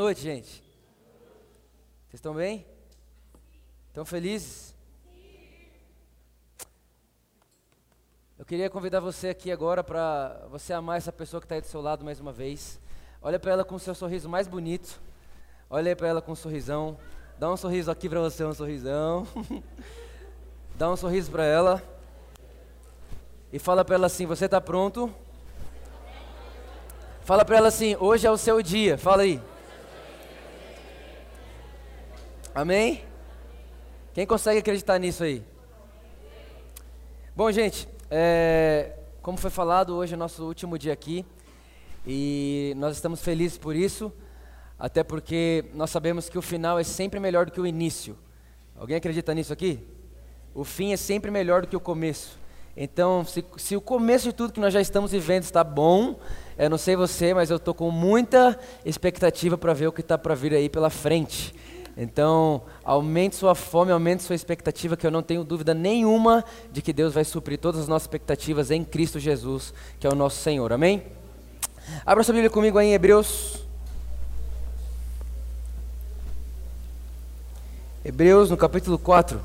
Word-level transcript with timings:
Boa 0.00 0.10
noite, 0.10 0.20
gente. 0.20 0.62
Vocês 2.06 2.14
estão 2.14 2.32
bem? 2.32 2.64
Estão 3.88 4.04
felizes? 4.04 4.72
Eu 8.38 8.44
queria 8.44 8.70
convidar 8.70 9.00
você 9.00 9.30
aqui 9.30 9.50
agora 9.50 9.82
para 9.82 10.46
você 10.52 10.72
amar 10.72 10.98
essa 10.98 11.10
pessoa 11.10 11.40
que 11.40 11.46
está 11.46 11.56
aí 11.56 11.60
do 11.60 11.66
seu 11.66 11.80
lado 11.80 12.04
mais 12.04 12.20
uma 12.20 12.30
vez. 12.30 12.78
Olha 13.20 13.40
para 13.40 13.50
ela 13.50 13.64
com 13.64 13.74
o 13.74 13.80
seu 13.80 13.92
sorriso 13.92 14.28
mais 14.28 14.46
bonito. 14.46 15.00
Olha 15.68 15.96
para 15.96 16.06
ela 16.06 16.22
com 16.22 16.30
um 16.30 16.36
sorrisão. 16.36 16.96
Dá 17.36 17.50
um 17.50 17.56
sorriso 17.56 17.90
aqui 17.90 18.08
para 18.08 18.20
você, 18.20 18.44
um 18.44 18.54
sorrisão. 18.54 19.26
Dá 20.78 20.88
um 20.88 20.96
sorriso 20.96 21.28
para 21.28 21.44
ela. 21.44 21.82
E 23.52 23.58
fala 23.58 23.84
para 23.84 23.96
ela 23.96 24.06
assim: 24.06 24.26
Você 24.26 24.44
está 24.44 24.60
pronto? 24.60 25.12
Fala 27.22 27.44
para 27.44 27.56
ela 27.56 27.66
assim: 27.66 27.96
Hoje 27.96 28.28
é 28.28 28.30
o 28.30 28.38
seu 28.38 28.62
dia. 28.62 28.96
Fala 28.96 29.24
aí. 29.24 29.42
Amém? 32.54 33.04
Quem 34.14 34.26
consegue 34.26 34.58
acreditar 34.58 34.98
nisso 34.98 35.22
aí? 35.22 35.42
Bom, 37.36 37.52
gente, 37.52 37.88
é, 38.10 38.96
como 39.22 39.38
foi 39.38 39.50
falado, 39.50 39.94
hoje 39.94 40.14
é 40.14 40.16
nosso 40.16 40.44
último 40.44 40.78
dia 40.78 40.92
aqui 40.92 41.24
e 42.06 42.72
nós 42.76 42.96
estamos 42.96 43.20
felizes 43.20 43.58
por 43.58 43.76
isso, 43.76 44.12
até 44.78 45.04
porque 45.04 45.66
nós 45.74 45.90
sabemos 45.90 46.28
que 46.28 46.38
o 46.38 46.42
final 46.42 46.78
é 46.78 46.84
sempre 46.84 47.20
melhor 47.20 47.46
do 47.46 47.52
que 47.52 47.60
o 47.60 47.66
início. 47.66 48.16
Alguém 48.76 48.96
acredita 48.96 49.34
nisso 49.34 49.52
aqui? 49.52 49.86
O 50.54 50.64
fim 50.64 50.92
é 50.92 50.96
sempre 50.96 51.30
melhor 51.30 51.62
do 51.62 51.68
que 51.68 51.76
o 51.76 51.80
começo. 51.80 52.38
Então, 52.76 53.24
se, 53.24 53.44
se 53.56 53.76
o 53.76 53.80
começo 53.80 54.26
de 54.26 54.32
tudo 54.32 54.52
que 54.52 54.60
nós 54.60 54.72
já 54.72 54.80
estamos 54.80 55.12
vivendo 55.12 55.42
está 55.42 55.62
bom, 55.62 56.18
eu 56.56 56.70
não 56.70 56.78
sei 56.78 56.96
você, 56.96 57.34
mas 57.34 57.50
eu 57.50 57.56
estou 57.56 57.74
com 57.74 57.90
muita 57.90 58.58
expectativa 58.84 59.58
para 59.58 59.74
ver 59.74 59.88
o 59.88 59.92
que 59.92 60.00
está 60.00 60.16
para 60.16 60.34
vir 60.34 60.54
aí 60.54 60.68
pela 60.68 60.88
frente. 60.88 61.54
Então, 62.00 62.62
aumente 62.84 63.34
sua 63.34 63.56
fome, 63.56 63.90
aumente 63.90 64.22
sua 64.22 64.36
expectativa, 64.36 64.96
que 64.96 65.04
eu 65.04 65.10
não 65.10 65.20
tenho 65.20 65.42
dúvida 65.42 65.74
nenhuma 65.74 66.44
de 66.70 66.80
que 66.80 66.92
Deus 66.92 67.12
vai 67.12 67.24
suprir 67.24 67.58
todas 67.58 67.80
as 67.80 67.88
nossas 67.88 68.04
expectativas 68.04 68.70
em 68.70 68.84
Cristo 68.84 69.18
Jesus, 69.18 69.74
que 69.98 70.06
é 70.06 70.10
o 70.10 70.14
nosso 70.14 70.36
Senhor. 70.40 70.72
Amém? 70.72 71.02
Abra 72.06 72.22
sua 72.22 72.34
Bíblia 72.34 72.50
comigo 72.50 72.78
aí 72.78 72.86
em 72.86 72.94
Hebreus. 72.94 73.64
Hebreus 78.04 78.48
no 78.48 78.56
capítulo 78.56 78.96
4. 78.96 79.40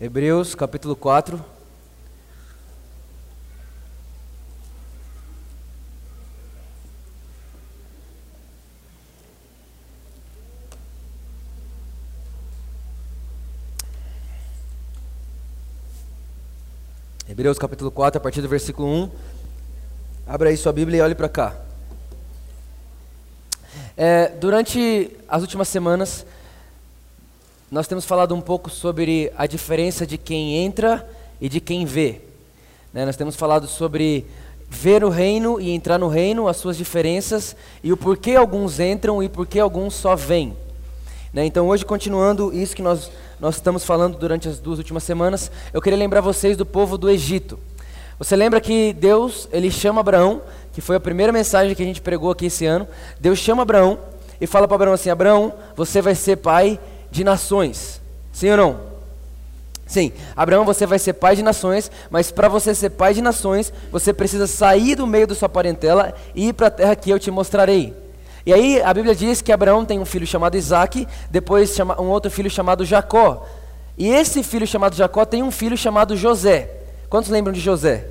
Hebreus 0.00 0.54
capítulo 0.54 0.96
4. 0.96 1.55
Hebreus 17.36 17.58
capítulo 17.58 17.90
4, 17.90 18.16
a 18.16 18.20
partir 18.22 18.40
do 18.40 18.48
versículo 18.48 18.88
1. 18.88 19.10
Abra 20.26 20.48
aí 20.48 20.56
sua 20.56 20.72
Bíblia 20.72 21.00
e 21.00 21.02
olhe 21.02 21.14
para 21.14 21.28
cá. 21.28 21.54
É, 23.94 24.28
durante 24.28 25.14
as 25.28 25.42
últimas 25.42 25.68
semanas, 25.68 26.24
nós 27.70 27.86
temos 27.86 28.06
falado 28.06 28.34
um 28.34 28.40
pouco 28.40 28.70
sobre 28.70 29.30
a 29.36 29.46
diferença 29.46 30.06
de 30.06 30.16
quem 30.16 30.56
entra 30.56 31.06
e 31.38 31.46
de 31.46 31.60
quem 31.60 31.84
vê. 31.84 32.22
Né? 32.90 33.04
Nós 33.04 33.16
temos 33.16 33.36
falado 33.36 33.66
sobre 33.66 34.24
ver 34.70 35.04
o 35.04 35.10
reino 35.10 35.60
e 35.60 35.72
entrar 35.72 35.98
no 35.98 36.08
reino, 36.08 36.48
as 36.48 36.56
suas 36.56 36.74
diferenças 36.74 37.54
e 37.84 37.92
o 37.92 37.98
porquê 37.98 38.34
alguns 38.34 38.80
entram 38.80 39.22
e 39.22 39.28
porquê 39.28 39.60
alguns 39.60 39.92
só 39.92 40.16
vêm. 40.16 40.56
Né? 41.34 41.44
Então, 41.44 41.68
hoje, 41.68 41.84
continuando 41.84 42.50
isso 42.54 42.74
que 42.74 42.80
nós 42.80 43.10
nós 43.38 43.56
estamos 43.56 43.84
falando 43.84 44.16
durante 44.16 44.48
as 44.48 44.58
duas 44.58 44.78
últimas 44.78 45.02
semanas, 45.02 45.50
eu 45.72 45.82
queria 45.82 45.98
lembrar 45.98 46.20
vocês 46.20 46.56
do 46.56 46.64
povo 46.64 46.96
do 46.96 47.10
Egito. 47.10 47.58
Você 48.18 48.34
lembra 48.34 48.60
que 48.60 48.94
Deus, 48.94 49.46
ele 49.52 49.70
chama 49.70 50.00
Abraão, 50.00 50.40
que 50.72 50.80
foi 50.80 50.96
a 50.96 51.00
primeira 51.00 51.32
mensagem 51.32 51.74
que 51.74 51.82
a 51.82 51.86
gente 51.86 52.00
pregou 52.00 52.30
aqui 52.30 52.46
esse 52.46 52.64
ano. 52.64 52.88
Deus 53.20 53.38
chama 53.38 53.62
Abraão 53.62 53.98
e 54.40 54.46
fala 54.46 54.66
para 54.66 54.74
Abraão 54.74 54.94
assim: 54.94 55.10
Abraão, 55.10 55.52
você 55.74 56.00
vai 56.00 56.14
ser 56.14 56.36
pai 56.36 56.80
de 57.10 57.22
nações. 57.22 58.00
Sim 58.32 58.50
ou 58.50 58.56
não? 58.56 58.80
Sim, 59.86 60.12
Abraão, 60.34 60.64
você 60.64 60.84
vai 60.84 60.98
ser 60.98 61.12
pai 61.12 61.36
de 61.36 61.42
nações, 61.42 61.90
mas 62.10 62.32
para 62.32 62.48
você 62.48 62.74
ser 62.74 62.90
pai 62.90 63.14
de 63.14 63.22
nações, 63.22 63.72
você 63.92 64.12
precisa 64.12 64.46
sair 64.46 64.96
do 64.96 65.06
meio 65.06 65.28
da 65.28 65.34
sua 65.34 65.48
parentela 65.48 66.12
e 66.34 66.48
ir 66.48 66.52
para 66.54 66.66
a 66.66 66.70
terra 66.70 66.96
que 66.96 67.08
eu 67.08 67.20
te 67.20 67.30
mostrarei. 67.30 67.94
E 68.46 68.54
aí 68.54 68.80
a 68.80 68.94
Bíblia 68.94 69.12
diz 69.12 69.42
que 69.42 69.50
Abraão 69.50 69.84
tem 69.84 69.98
um 69.98 70.04
filho 70.04 70.24
chamado 70.24 70.56
Isaac, 70.56 71.08
depois 71.28 71.76
um 71.98 72.04
outro 72.04 72.30
filho 72.30 72.48
chamado 72.48 72.84
Jacó. 72.84 73.44
E 73.98 74.08
esse 74.08 74.40
filho 74.44 74.64
chamado 74.64 74.94
Jacó 74.94 75.24
tem 75.24 75.42
um 75.42 75.50
filho 75.50 75.76
chamado 75.76 76.16
José. 76.16 76.70
Quantos 77.10 77.28
lembram 77.28 77.52
de 77.52 77.58
José? 77.58 78.06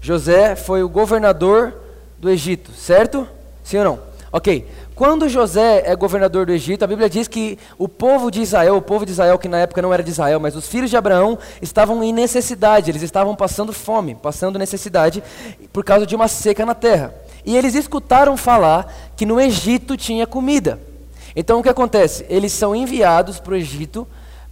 José 0.00 0.56
foi 0.56 0.82
o 0.82 0.88
governador 0.88 1.74
do 2.18 2.30
Egito, 2.30 2.72
certo? 2.72 3.28
Sim 3.62 3.78
ou 3.78 3.84
não? 3.84 3.98
Ok. 4.32 4.66
Quando 4.94 5.28
José 5.28 5.82
é 5.84 5.94
governador 5.94 6.46
do 6.46 6.52
Egito, 6.52 6.82
a 6.82 6.86
Bíblia 6.86 7.10
diz 7.10 7.28
que 7.28 7.58
o 7.76 7.86
povo 7.86 8.30
de 8.30 8.40
Israel, 8.40 8.76
o 8.76 8.82
povo 8.82 9.04
de 9.04 9.12
Israel 9.12 9.38
que 9.38 9.46
na 9.46 9.58
época 9.58 9.82
não 9.82 9.92
era 9.92 10.02
de 10.02 10.10
Israel, 10.10 10.40
mas 10.40 10.56
os 10.56 10.66
filhos 10.66 10.88
de 10.88 10.96
Abraão 10.96 11.38
estavam 11.60 12.02
em 12.02 12.14
necessidade, 12.14 12.90
eles 12.90 13.02
estavam 13.02 13.36
passando 13.36 13.74
fome, 13.74 14.14
passando 14.14 14.58
necessidade 14.58 15.22
por 15.70 15.84
causa 15.84 16.06
de 16.06 16.16
uma 16.16 16.28
seca 16.28 16.64
na 16.64 16.74
terra. 16.74 17.14
E 17.46 17.56
eles 17.56 17.76
escutaram 17.76 18.36
falar 18.36 18.92
que 19.16 19.24
no 19.24 19.40
Egito 19.40 19.96
tinha 19.96 20.26
comida. 20.26 20.80
Então 21.34 21.60
o 21.60 21.62
que 21.62 21.68
acontece? 21.68 22.26
Eles 22.28 22.52
são 22.52 22.74
enviados 22.74 23.38
para 23.38 23.52
o 23.52 23.56
Egito 23.56 24.06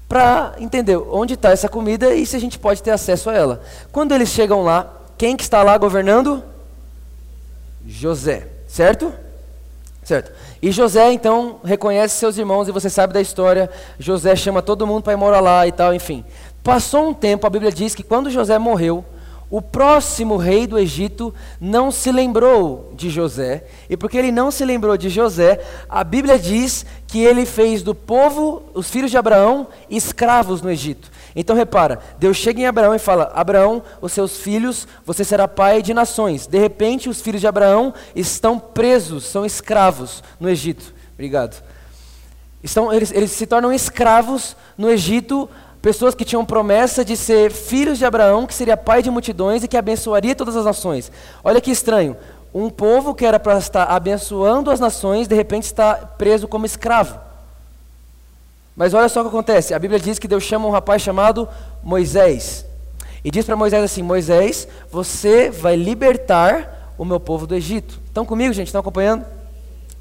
para 0.08 0.54
entender 0.58 0.96
onde 0.96 1.34
está 1.34 1.50
essa 1.50 1.68
comida 1.68 2.14
e 2.14 2.24
se 2.24 2.36
a 2.36 2.38
gente 2.38 2.58
pode 2.58 2.82
ter 2.82 2.92
acesso 2.92 3.30
a 3.30 3.34
ela. 3.34 3.62
Quando 3.90 4.14
eles 4.14 4.28
chegam 4.28 4.62
lá, 4.62 4.92
quem 5.18 5.36
que 5.36 5.42
está 5.42 5.62
lá 5.62 5.76
governando? 5.76 6.42
José, 7.86 8.46
certo? 8.68 9.12
Certo. 10.04 10.30
E 10.62 10.70
José 10.70 11.12
então 11.12 11.60
reconhece 11.64 12.16
seus 12.16 12.38
irmãos 12.38 12.68
e 12.68 12.72
você 12.72 12.90
sabe 12.90 13.12
da 13.12 13.20
história. 13.20 13.70
José 13.98 14.36
chama 14.36 14.62
todo 14.62 14.86
mundo 14.86 15.02
para 15.02 15.14
ir 15.14 15.16
morar 15.16 15.40
lá 15.40 15.66
e 15.66 15.72
tal, 15.72 15.94
enfim. 15.94 16.24
Passou 16.62 17.08
um 17.08 17.14
tempo, 17.14 17.46
a 17.46 17.50
Bíblia 17.50 17.72
diz 17.72 17.94
que 17.94 18.02
quando 18.02 18.30
José 18.30 18.58
morreu, 18.58 19.04
o 19.54 19.62
próximo 19.62 20.36
rei 20.36 20.66
do 20.66 20.76
Egito 20.76 21.32
não 21.60 21.92
se 21.92 22.10
lembrou 22.10 22.92
de 22.96 23.08
José, 23.08 23.64
e 23.88 23.96
porque 23.96 24.18
ele 24.18 24.32
não 24.32 24.50
se 24.50 24.64
lembrou 24.64 24.96
de 24.96 25.08
José, 25.08 25.64
a 25.88 26.02
Bíblia 26.02 26.36
diz 26.36 26.84
que 27.06 27.20
ele 27.20 27.46
fez 27.46 27.80
do 27.80 27.94
povo, 27.94 28.64
os 28.74 28.90
filhos 28.90 29.12
de 29.12 29.16
Abraão, 29.16 29.68
escravos 29.88 30.60
no 30.60 30.68
Egito. 30.72 31.08
Então 31.36 31.54
repara, 31.54 32.00
Deus 32.18 32.36
chega 32.36 32.62
em 32.62 32.66
Abraão 32.66 32.96
e 32.96 32.98
fala: 32.98 33.30
Abraão, 33.32 33.80
os 34.02 34.10
seus 34.10 34.38
filhos, 34.38 34.88
você 35.06 35.22
será 35.22 35.46
pai 35.46 35.82
de 35.82 35.94
nações. 35.94 36.48
De 36.48 36.58
repente, 36.58 37.08
os 37.08 37.20
filhos 37.20 37.40
de 37.40 37.46
Abraão 37.46 37.94
estão 38.16 38.58
presos, 38.58 39.22
são 39.22 39.46
escravos 39.46 40.20
no 40.40 40.50
Egito. 40.50 40.92
Obrigado. 41.12 41.62
Estão, 42.60 42.92
eles, 42.92 43.12
eles 43.12 43.30
se 43.30 43.46
tornam 43.46 43.72
escravos 43.72 44.56
no 44.76 44.90
Egito 44.90 45.48
pessoas 45.84 46.14
que 46.14 46.24
tinham 46.24 46.46
promessa 46.46 47.04
de 47.04 47.14
ser 47.14 47.52
filhos 47.52 47.98
de 47.98 48.06
Abraão, 48.06 48.46
que 48.46 48.54
seria 48.54 48.74
pai 48.74 49.02
de 49.02 49.10
multidões 49.10 49.62
e 49.62 49.68
que 49.68 49.76
abençoaria 49.76 50.34
todas 50.34 50.56
as 50.56 50.64
nações. 50.64 51.12
Olha 51.44 51.60
que 51.60 51.70
estranho. 51.70 52.16
Um 52.54 52.70
povo 52.70 53.14
que 53.14 53.26
era 53.26 53.38
para 53.38 53.58
estar 53.58 53.84
abençoando 53.84 54.70
as 54.70 54.80
nações, 54.80 55.28
de 55.28 55.34
repente 55.34 55.64
está 55.64 55.94
preso 55.94 56.48
como 56.48 56.64
escravo. 56.64 57.20
Mas 58.74 58.94
olha 58.94 59.10
só 59.10 59.20
o 59.20 59.24
que 59.24 59.28
acontece. 59.28 59.74
A 59.74 59.78
Bíblia 59.78 60.00
diz 60.00 60.18
que 60.18 60.26
Deus 60.26 60.42
chama 60.42 60.66
um 60.66 60.70
rapaz 60.70 61.02
chamado 61.02 61.46
Moisés. 61.82 62.64
E 63.22 63.30
diz 63.30 63.44
para 63.44 63.54
Moisés 63.54 63.84
assim: 63.84 64.02
Moisés, 64.02 64.66
você 64.90 65.50
vai 65.50 65.76
libertar 65.76 66.94
o 66.96 67.04
meu 67.04 67.20
povo 67.20 67.46
do 67.46 67.54
Egito. 67.54 68.00
Estão 68.06 68.24
comigo, 68.24 68.54
gente? 68.54 68.68
Estão 68.68 68.80
acompanhando? 68.80 69.26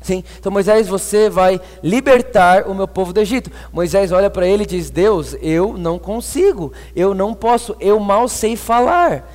Sim. 0.04 0.24
Então 0.38 0.52
Moisés, 0.52 0.88
você 0.88 1.30
vai 1.30 1.60
libertar 1.82 2.68
o 2.68 2.76
meu 2.76 2.88
povo 2.88 3.14
do 3.14 3.22
Egito. 3.22 3.50
Moisés 3.72 4.12
olha 4.12 4.30
para 4.30 4.46
ele 4.46 4.64
e 4.64 4.68
diz: 4.68 4.90
Deus, 4.90 5.36
eu 5.42 5.78
não 5.78 5.98
consigo, 5.98 6.74
eu 6.96 7.14
não 7.16 7.34
posso, 7.34 7.76
eu 7.80 8.00
mal 8.00 8.28
sei 8.28 8.56
falar. 8.56 9.28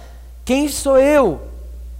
Quem 0.44 0.69
sou 0.69 0.99
eu? 0.99 1.41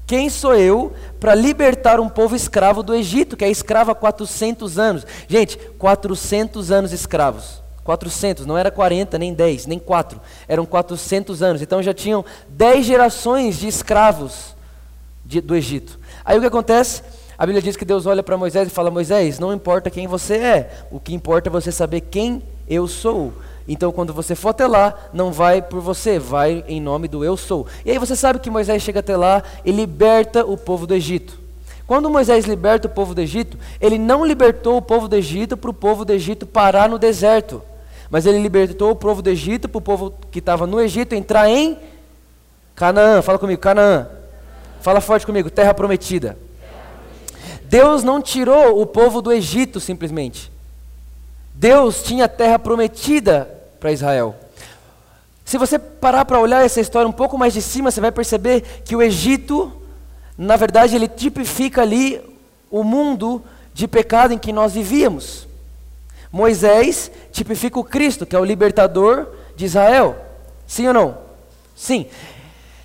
Quem 0.07 0.31
sou 0.31 0.55
eu 0.55 0.93
para 1.19 1.35
libertar 1.35 1.99
um 1.99 2.09
povo 2.09 2.37
escravo 2.37 2.83
do 2.83 2.95
Egito, 2.95 3.37
que 3.37 3.45
é 3.45 3.51
escravo 3.51 3.91
há 3.91 3.95
400 3.95 4.79
anos? 4.79 5.07
Gente, 5.27 5.57
400 5.79 6.71
anos 6.71 6.93
escravos. 6.93 7.63
400, 7.85 8.45
não 8.45 8.57
era 8.57 8.71
40, 8.71 9.19
nem 9.19 9.33
10, 9.33 9.65
nem 9.67 9.79
4. 9.79 10.21
Eram 10.47 10.67
400 10.67 11.43
anos. 11.43 11.63
Então 11.63 11.83
já 11.83 11.95
tinham 11.95 12.23
10 12.51 12.85
gerações 12.85 13.59
de 13.59 13.67
escravos 13.67 14.55
de, 15.25 15.41
do 15.41 15.57
Egito. 15.57 15.99
Aí 16.23 16.37
o 16.37 16.41
que 16.41 16.47
acontece? 16.47 17.03
A 17.39 17.47
Bíblia 17.47 17.63
diz 17.63 17.77
que 17.77 17.85
Deus 17.85 18.05
olha 18.05 18.21
para 18.21 18.37
Moisés 18.37 18.67
e 18.67 18.71
fala: 18.71 18.91
Moisés, 18.91 19.39
não 19.39 19.55
importa 19.55 19.89
quem 19.91 20.09
você 20.09 20.35
é, 20.35 20.71
o 20.91 20.99
que 20.99 21.15
importa 21.15 21.49
é 21.49 21.53
você 21.53 21.71
saber 21.71 22.01
quem 22.01 22.43
eu 22.69 22.89
sou. 22.89 23.33
Então, 23.69 23.93
quando 23.93 24.13
você 24.13 24.35
for 24.35 24.49
até 24.49 24.67
lá, 24.67 24.93
não 25.13 25.31
vai 25.31 25.63
por 25.63 25.81
você, 25.81 26.19
vai 26.19 26.65
em 26.67 26.81
nome 26.81 27.07
do 27.07 27.25
eu 27.25 27.37
sou. 27.37 27.67
E 27.85 27.93
aí 27.93 27.99
você 27.99 28.17
sabe 28.17 28.41
que 28.41 28.51
Moisés 28.51 28.83
chega 28.83 29.01
até 29.01 29.17
lá 29.17 29.43
e 29.65 29.71
liberta 29.71 30.45
o 30.45 30.57
povo 30.57 30.85
do 30.85 30.95
Egito. 30.95 31.39
Quando 31.87 32.11
Moisés 32.11 32.45
liberta 32.45 32.89
o 32.89 32.91
povo 32.91 33.15
do 33.15 33.21
Egito, 33.21 33.57
ele 33.81 33.99
não 33.99 34.25
libertou 34.25 34.77
o 34.77 34.83
povo 34.83 35.07
do 35.07 35.15
Egito 35.15 35.57
para 35.57 35.71
o 35.71 35.75
povo 35.75 36.05
do 36.05 36.13
Egito 36.13 36.45
parar 36.45 36.89
no 36.89 36.99
deserto, 36.99 37.63
mas 38.11 38.27
ele 38.27 38.39
libertou 38.39 38.91
o 38.91 38.97
povo 38.97 39.23
do 39.23 39.31
Egito 39.31 39.69
para 39.69 39.79
o 39.79 39.83
povo 39.83 40.13
que 40.31 40.41
estava 40.41 40.67
no 40.67 40.81
Egito 40.81 41.15
entrar 41.15 41.49
em 41.49 41.79
Canaã. 42.75 43.23
Fala 43.23 43.39
comigo, 43.39 43.61
Canaã. 43.61 44.09
Fala 44.81 45.01
forte 45.01 45.25
comigo, 45.25 45.51
terra 45.51 45.73
prometida. 45.73 46.48
Deus 47.65 48.03
não 48.03 48.21
tirou 48.23 48.81
o 48.81 48.87
povo 48.87 49.21
do 49.21 49.33
Egito 49.33 49.81
simplesmente. 49.81 50.51
Deus 51.55 52.03
tinha 52.03 52.29
terra 52.29 52.59
prometida 52.59 53.49
para 53.81 53.93
Israel. 53.93 54.35
Se 55.45 55.59
você 55.59 55.79
parar 55.79 56.25
para 56.25 56.39
olhar 56.39 56.65
essa 56.65 56.81
história 56.81 57.09
um 57.09 57.13
pouco 57.13 57.39
mais 57.39 57.55
de 57.55 57.63
cima, 57.63 57.91
você 57.91 58.01
vai 58.01 58.13
perceber 58.13 58.83
que 58.85 58.95
o 58.95 59.03
Egito, 59.03 59.73
na 60.37 60.57
verdade, 60.57 60.95
ele 60.95 61.09
tipifica 61.09 61.83
ali 61.83 62.21
o 62.71 62.85
mundo 62.85 63.43
de 63.73 63.89
pecado 63.89 64.35
em 64.35 64.39
que 64.39 64.53
nós 64.53 64.75
vivíamos. 64.75 65.49
Moisés 66.31 67.11
tipifica 67.33 67.79
o 67.79 67.85
Cristo, 67.85 68.27
que 68.27 68.37
é 68.37 68.39
o 68.39 68.45
libertador 68.45 69.29
de 69.57 69.65
Israel. 69.65 70.17
Sim 70.67 70.89
ou 70.89 70.95
não? 70.95 71.19
Sim. 71.75 72.07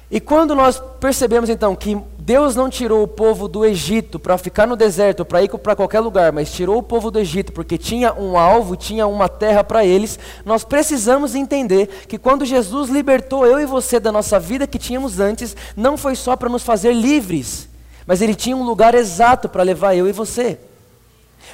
E 0.09 0.19
quando 0.19 0.55
nós 0.55 0.81
percebemos 0.99 1.49
então 1.49 1.75
que 1.75 1.97
Deus 2.25 2.55
não 2.55 2.69
tirou 2.69 3.03
o 3.03 3.07
povo 3.07 3.49
do 3.49 3.65
Egito 3.65 4.17
para 4.17 4.37
ficar 4.37 4.65
no 4.65 4.77
deserto, 4.77 5.25
para 5.25 5.43
ir 5.43 5.49
para 5.49 5.75
qualquer 5.75 5.99
lugar, 5.99 6.31
mas 6.31 6.53
tirou 6.53 6.77
o 6.77 6.83
povo 6.83 7.11
do 7.11 7.19
Egito 7.19 7.51
porque 7.51 7.77
tinha 7.77 8.13
um 8.13 8.37
alvo, 8.37 8.77
tinha 8.77 9.05
uma 9.05 9.27
terra 9.27 9.61
para 9.61 9.83
eles, 9.83 10.17
nós 10.45 10.63
precisamos 10.63 11.35
entender 11.35 12.05
que 12.07 12.17
quando 12.17 12.45
Jesus 12.45 12.89
libertou 12.89 13.45
eu 13.45 13.59
e 13.59 13.65
você 13.65 13.99
da 13.99 14.09
nossa 14.09 14.39
vida 14.39 14.65
que 14.65 14.79
tínhamos 14.79 15.19
antes, 15.19 15.53
não 15.75 15.97
foi 15.97 16.15
só 16.15 16.37
para 16.37 16.47
nos 16.47 16.63
fazer 16.63 16.93
livres, 16.93 17.67
mas 18.07 18.21
ele 18.21 18.35
tinha 18.35 18.55
um 18.55 18.63
lugar 18.63 18.95
exato 18.95 19.49
para 19.49 19.61
levar 19.61 19.93
eu 19.93 20.07
e 20.07 20.13
você. 20.13 20.57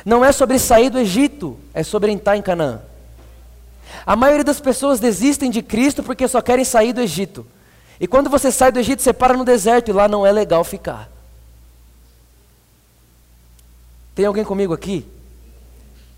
Não 0.05 0.23
é 0.23 0.31
sobre 0.31 0.59
sair 0.59 0.91
do 0.91 0.99
Egito, 0.99 1.57
é 1.73 1.81
sobre 1.81 2.11
entrar 2.11 2.37
em 2.37 2.43
Canaã. 2.43 2.79
A 4.05 4.15
maioria 4.15 4.43
das 4.43 4.61
pessoas 4.61 4.99
desistem 4.99 5.49
de 5.49 5.63
Cristo 5.63 6.03
porque 6.03 6.27
só 6.27 6.41
querem 6.41 6.63
sair 6.63 6.93
do 6.93 7.01
Egito. 7.01 7.43
E 7.99 8.07
quando 8.07 8.29
você 8.29 8.51
sai 8.51 8.71
do 8.71 8.79
Egito, 8.79 9.01
você 9.01 9.11
para 9.11 9.35
no 9.35 9.43
deserto 9.43 9.89
e 9.89 9.93
lá 9.93 10.07
não 10.07 10.25
é 10.25 10.31
legal 10.31 10.63
ficar. 10.63 11.09
Tem 14.15 14.25
alguém 14.25 14.43
comigo 14.43 14.73
aqui? 14.73 15.05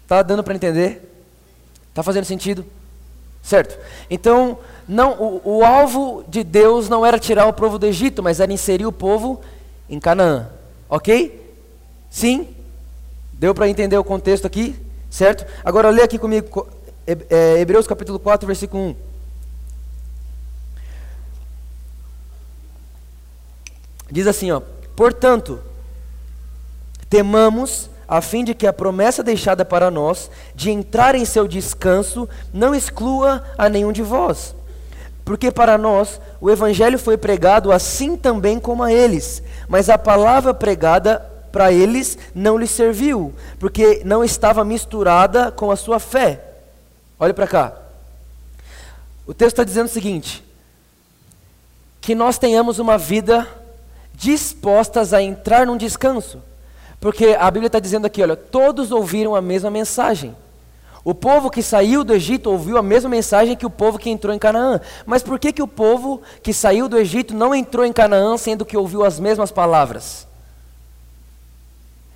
Tá 0.07 0.21
dando 0.21 0.43
para 0.43 0.55
entender? 0.55 1.07
Tá 1.93 2.03
fazendo 2.03 2.25
sentido? 2.25 2.65
Certo? 3.41 3.77
Então, 4.09 4.59
não, 4.87 5.13
o, 5.13 5.57
o, 5.57 5.65
alvo 5.65 6.23
de 6.27 6.43
Deus 6.43 6.87
não 6.87 7.05
era 7.05 7.17
tirar 7.17 7.47
o 7.47 7.53
povo 7.53 7.79
do 7.79 7.87
Egito, 7.87 8.21
mas 8.21 8.39
era 8.39 8.53
inserir 8.53 8.85
o 8.85 8.91
povo 8.91 9.41
em 9.89 9.99
Canaã. 9.99 10.49
Ok? 10.87 11.55
Sim? 12.09 12.55
Deu 13.33 13.55
para 13.55 13.67
entender 13.67 13.97
o 13.97 14.03
contexto 14.03 14.45
aqui? 14.45 14.75
Certo? 15.09 15.45
Agora 15.63 15.89
lê 15.89 16.03
aqui 16.03 16.19
comigo 16.19 16.67
é, 17.07 17.59
Hebreus 17.59 17.87
capítulo 17.87 18.19
4, 18.19 18.45
versículo 18.45 18.89
1. 18.89 19.10
Diz 24.11 24.27
assim, 24.27 24.51
ó: 24.51 24.61
"Portanto, 24.95 25.59
temamos 27.09 27.89
a 28.07 28.19
fim 28.21 28.43
de 28.43 28.53
que 28.53 28.67
a 28.67 28.73
promessa 28.73 29.23
deixada 29.23 29.63
para 29.63 29.89
nós 29.89 30.29
de 30.53 30.69
entrar 30.69 31.15
em 31.15 31.23
seu 31.23 31.47
descanso 31.47 32.27
não 32.53 32.75
exclua 32.75 33.41
a 33.57 33.69
nenhum 33.69 33.93
de 33.93 34.01
vós. 34.01 34.53
Porque 35.23 35.49
para 35.49 35.77
nós 35.77 36.19
o 36.41 36.49
evangelho 36.49 36.99
foi 36.99 37.15
pregado 37.15 37.71
assim 37.71 38.17
também 38.17 38.59
como 38.59 38.83
a 38.83 38.91
eles, 38.91 39.41
mas 39.69 39.89
a 39.89 39.97
palavra 39.97 40.53
pregada 40.53 41.19
para 41.53 41.71
eles 41.71 42.17
não 42.35 42.57
lhes 42.57 42.71
serviu, 42.71 43.33
porque 43.59 44.01
não 44.03 44.23
estava 44.23 44.65
misturada 44.65 45.51
com 45.51 45.71
a 45.71 45.75
sua 45.77 45.99
fé." 45.99 46.43
Olhe 47.17 47.33
para 47.33 47.47
cá. 47.47 47.73
O 49.25 49.33
texto 49.33 49.53
está 49.53 49.63
dizendo 49.63 49.85
o 49.85 49.89
seguinte: 49.89 50.43
que 52.01 52.15
nós 52.15 52.37
tenhamos 52.37 52.79
uma 52.79 52.97
vida 52.97 53.47
dispostas 54.13 55.13
a 55.13 55.21
entrar 55.21 55.65
num 55.65 55.77
descanso. 55.77 56.41
Porque 56.99 57.35
a 57.39 57.49
Bíblia 57.49 57.67
está 57.67 57.79
dizendo 57.79 58.05
aqui, 58.05 58.21
olha, 58.21 58.35
todos 58.35 58.91
ouviram 58.91 59.35
a 59.35 59.41
mesma 59.41 59.71
mensagem. 59.71 60.35
O 61.03 61.15
povo 61.15 61.49
que 61.49 61.63
saiu 61.63 62.03
do 62.03 62.13
Egito 62.13 62.51
ouviu 62.51 62.77
a 62.77 62.83
mesma 62.83 63.09
mensagem 63.09 63.55
que 63.55 63.65
o 63.65 63.71
povo 63.71 63.97
que 63.97 64.09
entrou 64.09 64.33
em 64.35 64.37
Canaã. 64.37 64.79
Mas 65.03 65.23
por 65.23 65.39
que, 65.39 65.51
que 65.51 65.63
o 65.63 65.67
povo 65.67 66.21
que 66.43 66.53
saiu 66.53 66.87
do 66.87 66.97
Egito 66.97 67.33
não 67.33 67.55
entrou 67.55 67.83
em 67.83 67.91
Canaã, 67.91 68.37
sendo 68.37 68.63
que 68.63 68.77
ouviu 68.77 69.03
as 69.03 69.19
mesmas 69.19 69.51
palavras? 69.51 70.27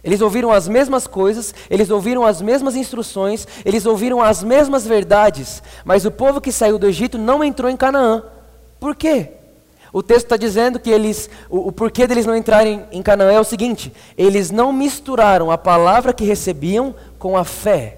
Eles 0.03 0.21
ouviram 0.21 0.51
as 0.51 0.68
mesmas 0.68 1.07
coisas, 1.07 1.51
eles 1.68 1.89
ouviram 1.89 2.24
as 2.24 2.39
mesmas 2.39 2.75
instruções, 2.75 3.48
eles 3.65 3.88
ouviram 3.88 4.21
as 4.21 4.44
mesmas 4.44 4.86
verdades, 4.86 5.63
mas 5.83 6.06
o 6.06 6.12
povo 6.12 6.39
que 6.39 6.51
saiu 6.51 6.77
do 6.77 6.86
Egito 6.86 7.18
não 7.18 7.44
entrou 7.44 7.71
em 7.71 7.75
Canaã. 7.75 8.21
Por 8.80 8.95
quê? 8.95 9.31
O 9.95 10.03
texto 10.03 10.25
está 10.25 10.36
dizendo 10.36 10.77
que 10.77 10.89
eles, 10.89 11.30
o, 11.50 11.69
o, 11.69 11.71
porquê 11.71 12.06
deles 12.06 12.25
não 12.25 12.36
entrarem 12.36 12.86
em 12.92 13.01
Canaã 13.01 13.31
é 13.31 13.39
o 13.39 13.45
seguinte: 13.45 13.94
eles 14.18 14.51
não 14.51 14.74
misturaram 14.74 15.50
a 15.50 15.57
palavra 15.57 16.12
que 16.12 16.25
recebiam 16.25 16.94
com 17.18 17.38
a 17.38 17.45
fé. 17.45 17.97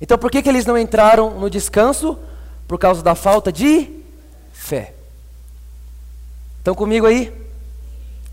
Então 0.00 0.16
por 0.16 0.30
que, 0.30 0.40
que 0.40 0.48
eles 0.48 0.64
não 0.64 0.78
entraram 0.78 1.30
no 1.40 1.50
descanso? 1.50 2.16
Por 2.68 2.78
causa 2.78 3.02
da 3.02 3.16
falta 3.16 3.50
de 3.50 3.90
fé. 4.52 4.94
Estão 6.58 6.76
comigo 6.76 7.04
aí? 7.04 7.32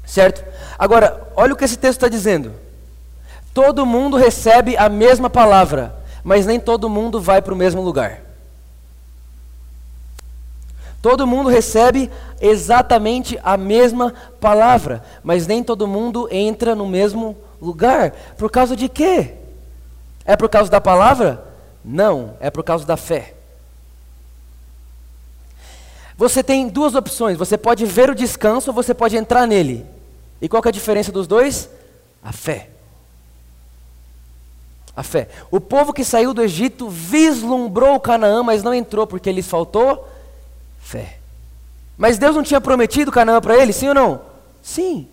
Certo? 0.05 0.45
Agora, 0.77 1.27
olha 1.35 1.53
o 1.53 1.57
que 1.57 1.65
esse 1.65 1.77
texto 1.79 1.97
está 1.97 2.07
dizendo. 2.07 2.53
Todo 3.51 3.83
mundo 3.83 4.15
recebe 4.15 4.77
a 4.77 4.89
mesma 4.89 5.27
palavra, 5.27 5.95
mas 6.23 6.45
nem 6.45 6.59
todo 6.59 6.87
mundo 6.87 7.19
vai 7.19 7.41
para 7.41 7.55
o 7.55 7.57
mesmo 7.57 7.81
lugar. 7.81 8.26
Todo 11.07 11.25
mundo 11.25 11.47
recebe 11.47 12.11
exatamente 12.41 13.39
a 13.41 13.55
mesma 13.55 14.13
palavra, 14.41 15.01
mas 15.23 15.47
nem 15.47 15.63
todo 15.63 15.87
mundo 15.87 16.27
entra 16.29 16.75
no 16.75 16.85
mesmo 16.85 17.37
lugar. 17.61 18.11
Por 18.37 18.51
causa 18.51 18.75
de 18.75 18.89
quê? 18.89 19.35
É 20.25 20.35
por 20.35 20.49
causa 20.49 20.69
da 20.69 20.81
palavra? 20.81 21.45
Não, 21.81 22.35
é 22.41 22.49
por 22.49 22.61
causa 22.61 22.85
da 22.85 22.97
fé. 22.97 23.35
Você 26.17 26.43
tem 26.43 26.67
duas 26.67 26.93
opções: 26.93 27.37
você 27.37 27.57
pode 27.57 27.85
ver 27.85 28.09
o 28.09 28.15
descanso 28.15 28.71
ou 28.71 28.75
você 28.75 28.93
pode 28.93 29.15
entrar 29.15 29.47
nele. 29.47 29.85
E 30.41 30.49
qual 30.49 30.61
é 30.65 30.67
a 30.67 30.73
diferença 30.73 31.09
dos 31.09 31.25
dois? 31.25 31.69
A 32.21 32.33
fé. 32.33 32.69
A 34.93 35.03
fé. 35.03 35.29
O 35.49 35.61
povo 35.61 35.93
que 35.93 36.03
saiu 36.03 36.33
do 36.33 36.43
Egito 36.43 36.89
vislumbrou 36.89 37.97
Canaã, 37.97 38.43
mas 38.43 38.61
não 38.61 38.73
entrou 38.73 39.07
porque 39.07 39.31
lhes 39.31 39.47
faltou 39.47 40.16
fé. 40.87 41.17
Mas 41.97 42.17
Deus 42.17 42.35
não 42.35 42.43
tinha 42.43 42.61
prometido 42.61 43.11
Canaã 43.11 43.41
para 43.41 43.57
eles, 43.57 43.75
sim 43.75 43.89
ou 43.89 43.93
não? 43.93 44.21
Sim. 44.61 45.07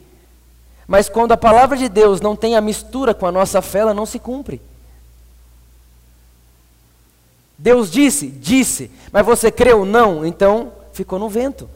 Mas 0.87 1.09
quando 1.09 1.33
a 1.33 1.37
palavra 1.37 1.76
de 1.76 1.88
Deus 1.88 2.21
não 2.21 2.37
tem 2.37 2.57
a 2.57 2.61
mistura 2.61 3.12
com 3.12 3.26
a 3.26 3.33
nossa 3.33 3.61
fé, 3.61 3.81
ela 3.81 3.95
não 3.95 4.07
se 4.07 4.19
cumpre. 4.19 4.61
Deus 7.59 7.90
disse, 7.90 8.28
disse, 8.28 8.90
mas 9.11 9.25
você 9.25 9.50
creu 9.50 9.85
não, 9.85 10.25
então 10.25 10.73
ficou 10.93 11.19
no 11.19 11.28
vento. 11.28 11.69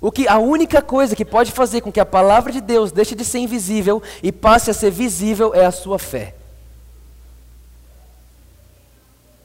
O 0.00 0.10
que 0.10 0.26
a 0.26 0.38
única 0.38 0.80
coisa 0.80 1.14
que 1.14 1.24
pode 1.24 1.52
fazer 1.52 1.82
com 1.82 1.92
que 1.92 2.00
a 2.00 2.06
palavra 2.06 2.50
de 2.50 2.60
Deus 2.60 2.90
deixe 2.90 3.14
de 3.14 3.24
ser 3.24 3.40
invisível 3.40 4.02
e 4.22 4.32
passe 4.32 4.70
a 4.70 4.74
ser 4.74 4.90
visível 4.90 5.54
é 5.54 5.66
a 5.66 5.70
sua 5.70 5.98
fé. 5.98 6.34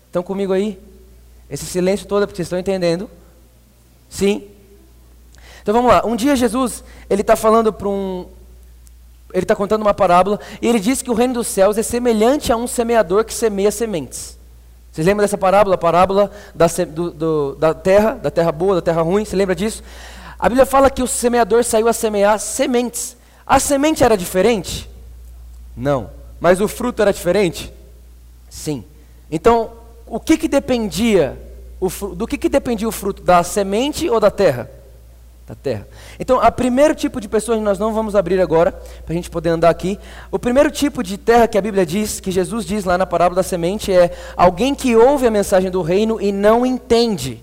Estão 0.07 0.23
comigo 0.23 0.53
aí? 0.53 0.79
Esse 1.49 1.65
silêncio 1.65 2.07
todo 2.07 2.23
é 2.23 2.25
porque 2.25 2.37
vocês 2.37 2.47
estão 2.47 2.57
entendendo? 2.57 3.09
Sim? 4.15 4.43
Então 5.61 5.73
vamos 5.73 5.91
lá. 5.91 6.05
Um 6.05 6.15
dia 6.15 6.37
Jesus, 6.37 6.85
ele 7.09 7.19
está 7.19 7.35
falando 7.35 7.73
para 7.73 7.89
um. 7.89 8.25
Ele 9.33 9.43
está 9.43 9.53
contando 9.53 9.81
uma 9.81 9.93
parábola 9.93 10.39
e 10.61 10.67
ele 10.69 10.79
diz 10.79 11.01
que 11.01 11.11
o 11.11 11.13
reino 11.13 11.33
dos 11.33 11.47
céus 11.47 11.77
é 11.77 11.83
semelhante 11.83 12.49
a 12.49 12.55
um 12.55 12.65
semeador 12.65 13.25
que 13.25 13.33
semeia 13.33 13.71
sementes. 13.71 14.39
Vocês 14.89 15.05
lembram 15.05 15.25
dessa 15.25 15.37
parábola? 15.37 15.75
A 15.75 15.77
parábola 15.77 16.31
da, 16.53 16.67
do, 16.67 17.11
do, 17.11 17.55
da 17.55 17.73
terra, 17.73 18.13
da 18.13 18.31
terra 18.31 18.53
boa, 18.53 18.75
da 18.75 18.81
terra 18.81 19.01
ruim? 19.01 19.25
Você 19.25 19.35
lembra 19.35 19.53
disso? 19.53 19.83
A 20.39 20.47
Bíblia 20.47 20.65
fala 20.65 20.89
que 20.89 21.03
o 21.03 21.07
semeador 21.07 21.65
saiu 21.65 21.89
a 21.89 21.93
semear 21.93 22.39
sementes. 22.39 23.17
A 23.45 23.59
semente 23.59 24.01
era 24.01 24.15
diferente? 24.15 24.89
Não. 25.75 26.09
Mas 26.39 26.61
o 26.61 26.69
fruto 26.69 27.01
era 27.01 27.11
diferente? 27.11 27.73
Sim. 28.49 28.85
Então, 29.29 29.73
o 30.07 30.21
que, 30.21 30.37
que 30.37 30.47
dependia 30.47 31.37
do 32.15 32.27
que, 32.27 32.37
que 32.37 32.49
dependia 32.49 32.87
o 32.87 32.91
fruto? 32.91 33.21
Da 33.21 33.43
semente 33.43 34.09
ou 34.09 34.19
da 34.19 34.31
terra? 34.31 34.69
da 35.47 35.53
terra. 35.53 35.87
Então, 36.19 36.37
o 36.37 36.51
primeiro 36.51 36.95
tipo 36.95 37.21
de 37.21 37.27
pessoa 37.27 37.59
nós 37.59 37.77
não 37.77 37.93
vamos 37.93 38.15
abrir 38.15 38.41
agora, 38.41 38.71
para 38.71 39.13
a 39.13 39.15
gente 39.15 39.29
poder 39.29 39.49
andar 39.49 39.69
aqui. 39.69 39.99
O 40.31 40.39
primeiro 40.39 40.71
tipo 40.71 41.03
de 41.03 41.17
terra 41.17 41.47
que 41.47 41.57
a 41.57 41.61
Bíblia 41.61 41.85
diz, 41.85 42.19
que 42.19 42.31
Jesus 42.31 42.65
diz 42.65 42.83
lá 42.83 42.97
na 42.97 43.05
parábola 43.05 43.35
da 43.35 43.43
semente, 43.43 43.91
é 43.91 44.11
alguém 44.35 44.73
que 44.73 44.95
ouve 44.95 45.27
a 45.27 45.31
mensagem 45.31 45.69
do 45.69 45.83
reino 45.83 46.19
e 46.19 46.31
não 46.31 46.65
entende. 46.65 47.39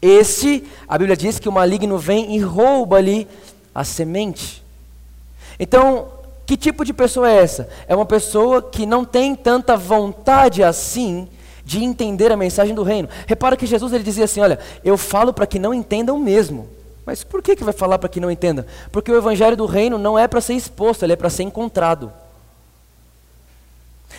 Este, 0.00 0.64
a 0.86 0.96
Bíblia 0.96 1.16
diz 1.16 1.40
que 1.40 1.48
o 1.48 1.52
maligno 1.52 1.98
vem 1.98 2.36
e 2.36 2.38
rouba 2.38 2.98
ali 2.98 3.26
a 3.74 3.82
semente. 3.82 4.62
Então, 5.58 6.06
que 6.46 6.56
tipo 6.56 6.84
de 6.84 6.92
pessoa 6.92 7.28
é 7.28 7.42
essa? 7.42 7.68
É 7.88 7.96
uma 7.96 8.06
pessoa 8.06 8.62
que 8.62 8.86
não 8.86 9.04
tem 9.04 9.34
tanta 9.34 9.76
vontade 9.76 10.62
assim 10.62 11.28
de 11.64 11.82
entender 11.82 12.32
a 12.32 12.36
mensagem 12.36 12.74
do 12.74 12.82
reino. 12.82 13.08
Repara 13.26 13.56
que 13.56 13.66
Jesus 13.66 13.92
ele 13.92 14.04
dizia 14.04 14.24
assim: 14.24 14.40
Olha, 14.40 14.58
eu 14.84 14.96
falo 14.96 15.32
para 15.32 15.46
que 15.46 15.58
não 15.58 15.72
entendam 15.72 16.18
mesmo. 16.18 16.68
Mas 17.04 17.24
por 17.24 17.42
que, 17.42 17.56
que 17.56 17.64
vai 17.64 17.72
falar 17.72 17.98
para 17.98 18.08
que 18.08 18.20
não 18.20 18.30
entenda? 18.30 18.66
Porque 18.90 19.10
o 19.10 19.16
evangelho 19.16 19.56
do 19.56 19.66
reino 19.66 19.98
não 19.98 20.18
é 20.18 20.28
para 20.28 20.40
ser 20.40 20.54
exposto, 20.54 21.02
ele 21.02 21.12
é 21.12 21.16
para 21.16 21.30
ser 21.30 21.42
encontrado. 21.42 22.12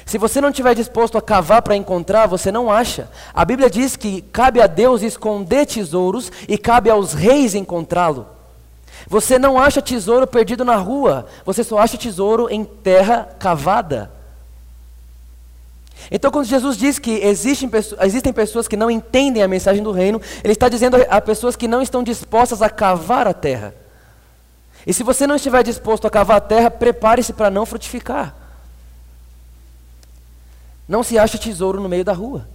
Se 0.05 0.17
você 0.17 0.41
não 0.41 0.49
estiver 0.49 0.75
disposto 0.75 1.17
a 1.17 1.21
cavar 1.21 1.61
para 1.61 1.75
encontrar, 1.75 2.27
você 2.27 2.51
não 2.51 2.69
acha. 2.69 3.09
A 3.33 3.45
Bíblia 3.45 3.69
diz 3.69 3.95
que 3.95 4.21
cabe 4.21 4.61
a 4.61 4.67
Deus 4.67 5.01
esconder 5.01 5.65
tesouros 5.65 6.31
e 6.47 6.57
cabe 6.57 6.89
aos 6.89 7.13
reis 7.13 7.55
encontrá-lo. 7.55 8.27
Você 9.07 9.39
não 9.39 9.59
acha 9.59 9.81
tesouro 9.81 10.27
perdido 10.27 10.63
na 10.65 10.75
rua, 10.75 11.25
você 11.45 11.63
só 11.63 11.77
acha 11.77 11.97
tesouro 11.97 12.49
em 12.49 12.63
terra 12.63 13.29
cavada. 13.39 14.11
Então, 16.11 16.31
quando 16.31 16.45
Jesus 16.45 16.77
diz 16.77 16.99
que 16.99 17.11
existem, 17.11 17.69
existem 18.01 18.33
pessoas 18.33 18.67
que 18.67 18.77
não 18.77 18.89
entendem 18.89 19.41
a 19.41 19.47
mensagem 19.47 19.83
do 19.83 19.91
reino, 19.91 20.21
Ele 20.43 20.53
está 20.53 20.69
dizendo 20.69 20.97
a 21.09 21.21
pessoas 21.21 21.55
que 21.55 21.67
não 21.67 21.81
estão 21.81 22.03
dispostas 22.03 22.61
a 22.61 22.69
cavar 22.69 23.27
a 23.27 23.33
terra. 23.33 23.73
E 24.85 24.93
se 24.93 25.03
você 25.03 25.25
não 25.25 25.35
estiver 25.35 25.63
disposto 25.63 26.05
a 26.05 26.09
cavar 26.09 26.37
a 26.37 26.41
terra, 26.41 26.69
prepare-se 26.69 27.33
para 27.33 27.49
não 27.49 27.65
frutificar. 27.65 28.35
Não 30.87 31.03
se 31.03 31.17
acha 31.17 31.37
tesouro 31.37 31.79
no 31.79 31.87
meio 31.87 32.03
da 32.03 32.13
rua. 32.13 32.47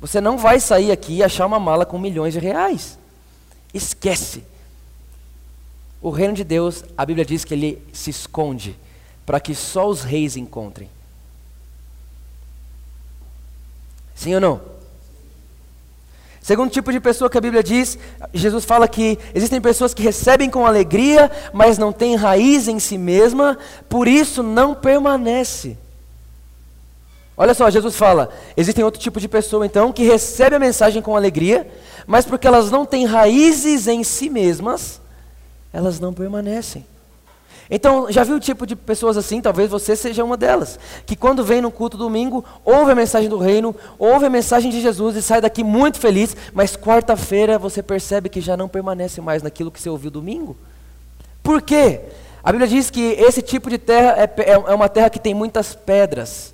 Você 0.00 0.20
não 0.20 0.38
vai 0.38 0.60
sair 0.60 0.92
aqui 0.92 1.16
e 1.16 1.22
achar 1.22 1.46
uma 1.46 1.58
mala 1.58 1.86
com 1.86 1.98
milhões 1.98 2.34
de 2.34 2.40
reais. 2.40 2.98
Esquece. 3.72 4.44
O 6.02 6.10
reino 6.10 6.34
de 6.34 6.44
Deus, 6.44 6.84
a 6.96 7.04
Bíblia 7.04 7.24
diz 7.24 7.44
que 7.44 7.54
ele 7.54 7.82
se 7.92 8.10
esconde 8.10 8.78
para 9.26 9.38
que 9.38 9.54
só 9.54 9.88
os 9.88 10.02
reis 10.02 10.36
encontrem. 10.36 10.88
Sim 14.20 14.34
ou 14.34 14.40
não? 14.40 14.60
Segundo 16.42 16.70
tipo 16.70 16.92
de 16.92 17.00
pessoa 17.00 17.30
que 17.30 17.38
a 17.38 17.40
Bíblia 17.40 17.62
diz, 17.62 17.98
Jesus 18.34 18.66
fala 18.66 18.86
que 18.86 19.18
existem 19.34 19.62
pessoas 19.62 19.94
que 19.94 20.02
recebem 20.02 20.50
com 20.50 20.66
alegria, 20.66 21.30
mas 21.54 21.78
não 21.78 21.90
têm 21.90 22.16
raiz 22.16 22.68
em 22.68 22.78
si 22.78 22.98
mesma, 22.98 23.56
por 23.88 24.06
isso 24.06 24.42
não 24.42 24.74
permanece. 24.74 25.74
Olha 27.34 27.54
só, 27.54 27.70
Jesus 27.70 27.96
fala: 27.96 28.28
existem 28.58 28.84
outro 28.84 29.00
tipo 29.00 29.18
de 29.18 29.26
pessoa 29.26 29.64
então 29.64 29.90
que 29.90 30.04
recebe 30.04 30.54
a 30.54 30.58
mensagem 30.58 31.00
com 31.00 31.16
alegria, 31.16 31.66
mas 32.06 32.26
porque 32.26 32.46
elas 32.46 32.70
não 32.70 32.84
têm 32.84 33.06
raízes 33.06 33.86
em 33.86 34.04
si 34.04 34.28
mesmas, 34.28 35.00
elas 35.72 35.98
não 35.98 36.12
permanecem. 36.12 36.84
Então, 37.70 38.10
já 38.10 38.24
viu 38.24 38.36
o 38.36 38.40
tipo 38.40 38.66
de 38.66 38.74
pessoas 38.74 39.16
assim? 39.16 39.40
Talvez 39.40 39.70
você 39.70 39.94
seja 39.94 40.24
uma 40.24 40.36
delas. 40.36 40.76
Que 41.06 41.14
quando 41.14 41.44
vem 41.44 41.60
no 41.60 41.70
culto 41.70 41.96
domingo, 41.96 42.44
ouve 42.64 42.90
a 42.90 42.94
mensagem 42.96 43.28
do 43.28 43.38
reino, 43.38 43.74
ouve 43.96 44.26
a 44.26 44.30
mensagem 44.30 44.72
de 44.72 44.80
Jesus 44.80 45.14
e 45.14 45.22
sai 45.22 45.40
daqui 45.40 45.62
muito 45.62 46.00
feliz, 46.00 46.36
mas 46.52 46.76
quarta-feira 46.76 47.60
você 47.60 47.80
percebe 47.80 48.28
que 48.28 48.40
já 48.40 48.56
não 48.56 48.68
permanece 48.68 49.20
mais 49.20 49.40
naquilo 49.40 49.70
que 49.70 49.80
você 49.80 49.88
ouviu 49.88 50.10
domingo. 50.10 50.56
Por 51.44 51.62
quê? 51.62 52.00
A 52.42 52.50
Bíblia 52.50 52.66
diz 52.66 52.90
que 52.90 53.00
esse 53.00 53.40
tipo 53.40 53.70
de 53.70 53.78
terra 53.78 54.16
é, 54.18 54.24
é, 54.42 54.52
é 54.52 54.74
uma 54.74 54.88
terra 54.88 55.08
que 55.08 55.20
tem 55.20 55.32
muitas 55.32 55.72
pedras. 55.72 56.52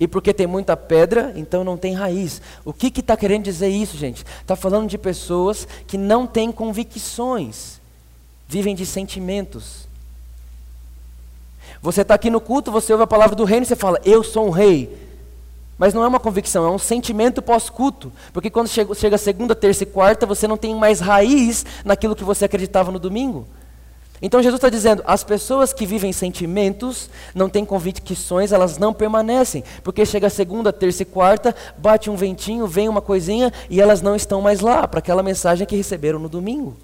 E 0.00 0.08
porque 0.08 0.32
tem 0.32 0.46
muita 0.46 0.74
pedra, 0.74 1.34
então 1.36 1.62
não 1.62 1.76
tem 1.76 1.92
raiz. 1.92 2.40
O 2.64 2.72
que 2.72 2.86
está 2.98 3.14
querendo 3.16 3.42
dizer 3.42 3.68
isso, 3.68 3.98
gente? 3.98 4.24
Está 4.40 4.56
falando 4.56 4.88
de 4.88 4.96
pessoas 4.96 5.68
que 5.86 5.98
não 5.98 6.26
têm 6.26 6.50
convicções 6.50 7.77
vivem 8.48 8.74
de 8.74 8.86
sentimentos. 8.86 9.86
Você 11.82 12.00
está 12.00 12.14
aqui 12.14 12.30
no 12.30 12.40
culto, 12.40 12.72
você 12.72 12.92
ouve 12.92 13.04
a 13.04 13.06
palavra 13.06 13.36
do 13.36 13.44
reino 13.44 13.64
e 13.64 13.66
você 13.66 13.76
fala, 13.76 14.00
eu 14.04 14.24
sou 14.24 14.46
um 14.46 14.50
rei. 14.50 15.06
Mas 15.76 15.94
não 15.94 16.02
é 16.02 16.08
uma 16.08 16.18
convicção, 16.18 16.66
é 16.66 16.70
um 16.70 16.78
sentimento 16.78 17.40
pós-culto. 17.40 18.10
Porque 18.32 18.50
quando 18.50 18.68
chega, 18.68 19.18
segunda, 19.18 19.54
terça 19.54 19.84
e 19.84 19.86
quarta, 19.86 20.26
você 20.26 20.48
não 20.48 20.56
tem 20.56 20.74
mais 20.74 20.98
raiz 20.98 21.64
naquilo 21.84 22.16
que 22.16 22.24
você 22.24 22.46
acreditava 22.46 22.90
no 22.90 22.98
domingo. 22.98 23.46
Então 24.20 24.42
Jesus 24.42 24.58
está 24.58 24.68
dizendo: 24.68 25.04
as 25.06 25.22
pessoas 25.22 25.72
que 25.72 25.86
vivem 25.86 26.12
sentimentos, 26.12 27.08
não 27.32 27.48
têm 27.48 27.64
convicções, 27.64 28.50
elas 28.50 28.76
não 28.76 28.92
permanecem. 28.92 29.62
Porque 29.84 30.04
chega 30.04 30.28
segunda, 30.28 30.72
terça 30.72 31.02
e 31.02 31.06
quarta, 31.06 31.54
bate 31.76 32.10
um 32.10 32.16
ventinho, 32.16 32.66
vem 32.66 32.88
uma 32.88 33.00
coisinha 33.00 33.52
e 33.70 33.80
elas 33.80 34.02
não 34.02 34.16
estão 34.16 34.40
mais 34.40 34.58
lá 34.58 34.88
para 34.88 34.98
aquela 34.98 35.22
mensagem 35.22 35.64
que 35.64 35.76
receberam 35.76 36.18
no 36.18 36.28
domingo. 36.28 36.76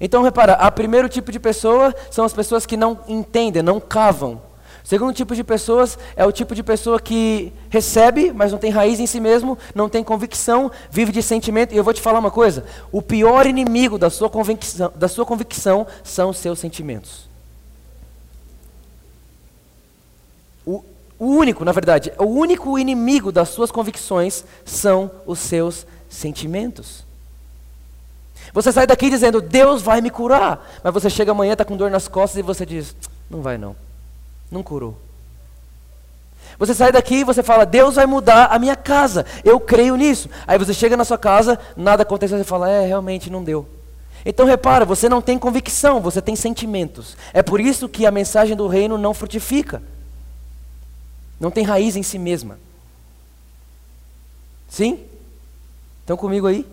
Então, 0.00 0.22
repara, 0.22 0.58
o 0.66 0.72
primeiro 0.72 1.08
tipo 1.08 1.32
de 1.32 1.40
pessoa 1.40 1.94
são 2.10 2.24
as 2.24 2.32
pessoas 2.32 2.66
que 2.66 2.76
não 2.76 2.98
entendem, 3.08 3.62
não 3.62 3.80
cavam. 3.80 4.40
O 4.86 4.88
segundo 4.88 5.12
tipo 5.12 5.34
de 5.34 5.42
pessoas 5.42 5.98
é 6.14 6.24
o 6.24 6.30
tipo 6.30 6.54
de 6.54 6.62
pessoa 6.62 7.00
que 7.00 7.52
recebe, 7.68 8.32
mas 8.32 8.52
não 8.52 8.58
tem 8.58 8.70
raiz 8.70 9.00
em 9.00 9.06
si 9.06 9.18
mesmo, 9.18 9.58
não 9.74 9.88
tem 9.88 10.04
convicção, 10.04 10.70
vive 10.90 11.10
de 11.10 11.22
sentimento. 11.24 11.74
E 11.74 11.76
eu 11.76 11.82
vou 11.82 11.92
te 11.92 12.00
falar 12.00 12.20
uma 12.20 12.30
coisa: 12.30 12.64
o 12.92 13.02
pior 13.02 13.46
inimigo 13.46 13.98
da 13.98 14.08
sua 14.10 14.30
convicção, 14.30 14.92
da 14.94 15.08
sua 15.08 15.26
convicção 15.26 15.88
são 16.04 16.30
os 16.30 16.36
seus 16.36 16.60
sentimentos. 16.60 17.28
O, 20.64 20.84
o 21.18 21.26
único, 21.26 21.64
na 21.64 21.72
verdade, 21.72 22.12
o 22.16 22.26
único 22.26 22.78
inimigo 22.78 23.32
das 23.32 23.48
suas 23.48 23.72
convicções 23.72 24.44
são 24.64 25.10
os 25.26 25.40
seus 25.40 25.84
sentimentos. 26.08 27.04
Você 28.52 28.72
sai 28.72 28.86
daqui 28.86 29.10
dizendo, 29.10 29.40
Deus 29.40 29.82
vai 29.82 30.00
me 30.00 30.10
curar. 30.10 30.66
Mas 30.82 30.92
você 30.92 31.10
chega 31.10 31.32
amanhã, 31.32 31.52
está 31.52 31.64
com 31.64 31.76
dor 31.76 31.90
nas 31.90 32.08
costas 32.08 32.38
e 32.38 32.42
você 32.42 32.64
diz, 32.64 32.94
não 33.30 33.42
vai 33.42 33.58
não. 33.58 33.76
Não 34.50 34.62
curou. 34.62 34.96
Você 36.58 36.74
sai 36.74 36.90
daqui 36.90 37.16
e 37.16 37.24
você 37.24 37.42
fala, 37.42 37.66
Deus 37.66 37.96
vai 37.96 38.06
mudar 38.06 38.46
a 38.46 38.58
minha 38.58 38.76
casa. 38.76 39.26
Eu 39.44 39.60
creio 39.60 39.96
nisso. 39.96 40.28
Aí 40.46 40.58
você 40.58 40.72
chega 40.72 40.96
na 40.96 41.04
sua 41.04 41.18
casa, 41.18 41.58
nada 41.76 42.02
acontece, 42.02 42.36
você 42.36 42.44
fala, 42.44 42.70
é, 42.70 42.86
realmente 42.86 43.30
não 43.30 43.44
deu. 43.44 43.68
Então 44.24 44.46
repara, 44.46 44.84
você 44.84 45.08
não 45.08 45.22
tem 45.22 45.38
convicção, 45.38 46.00
você 46.00 46.20
tem 46.20 46.34
sentimentos. 46.34 47.16
É 47.32 47.42
por 47.42 47.60
isso 47.60 47.88
que 47.88 48.06
a 48.06 48.10
mensagem 48.10 48.56
do 48.56 48.66
reino 48.66 48.96
não 48.96 49.14
frutifica. 49.14 49.82
Não 51.38 51.50
tem 51.50 51.64
raiz 51.64 51.94
em 51.94 52.02
si 52.02 52.18
mesma. 52.18 52.58
Sim? 54.68 55.04
Estão 56.00 56.16
comigo 56.16 56.46
aí? 56.46 56.66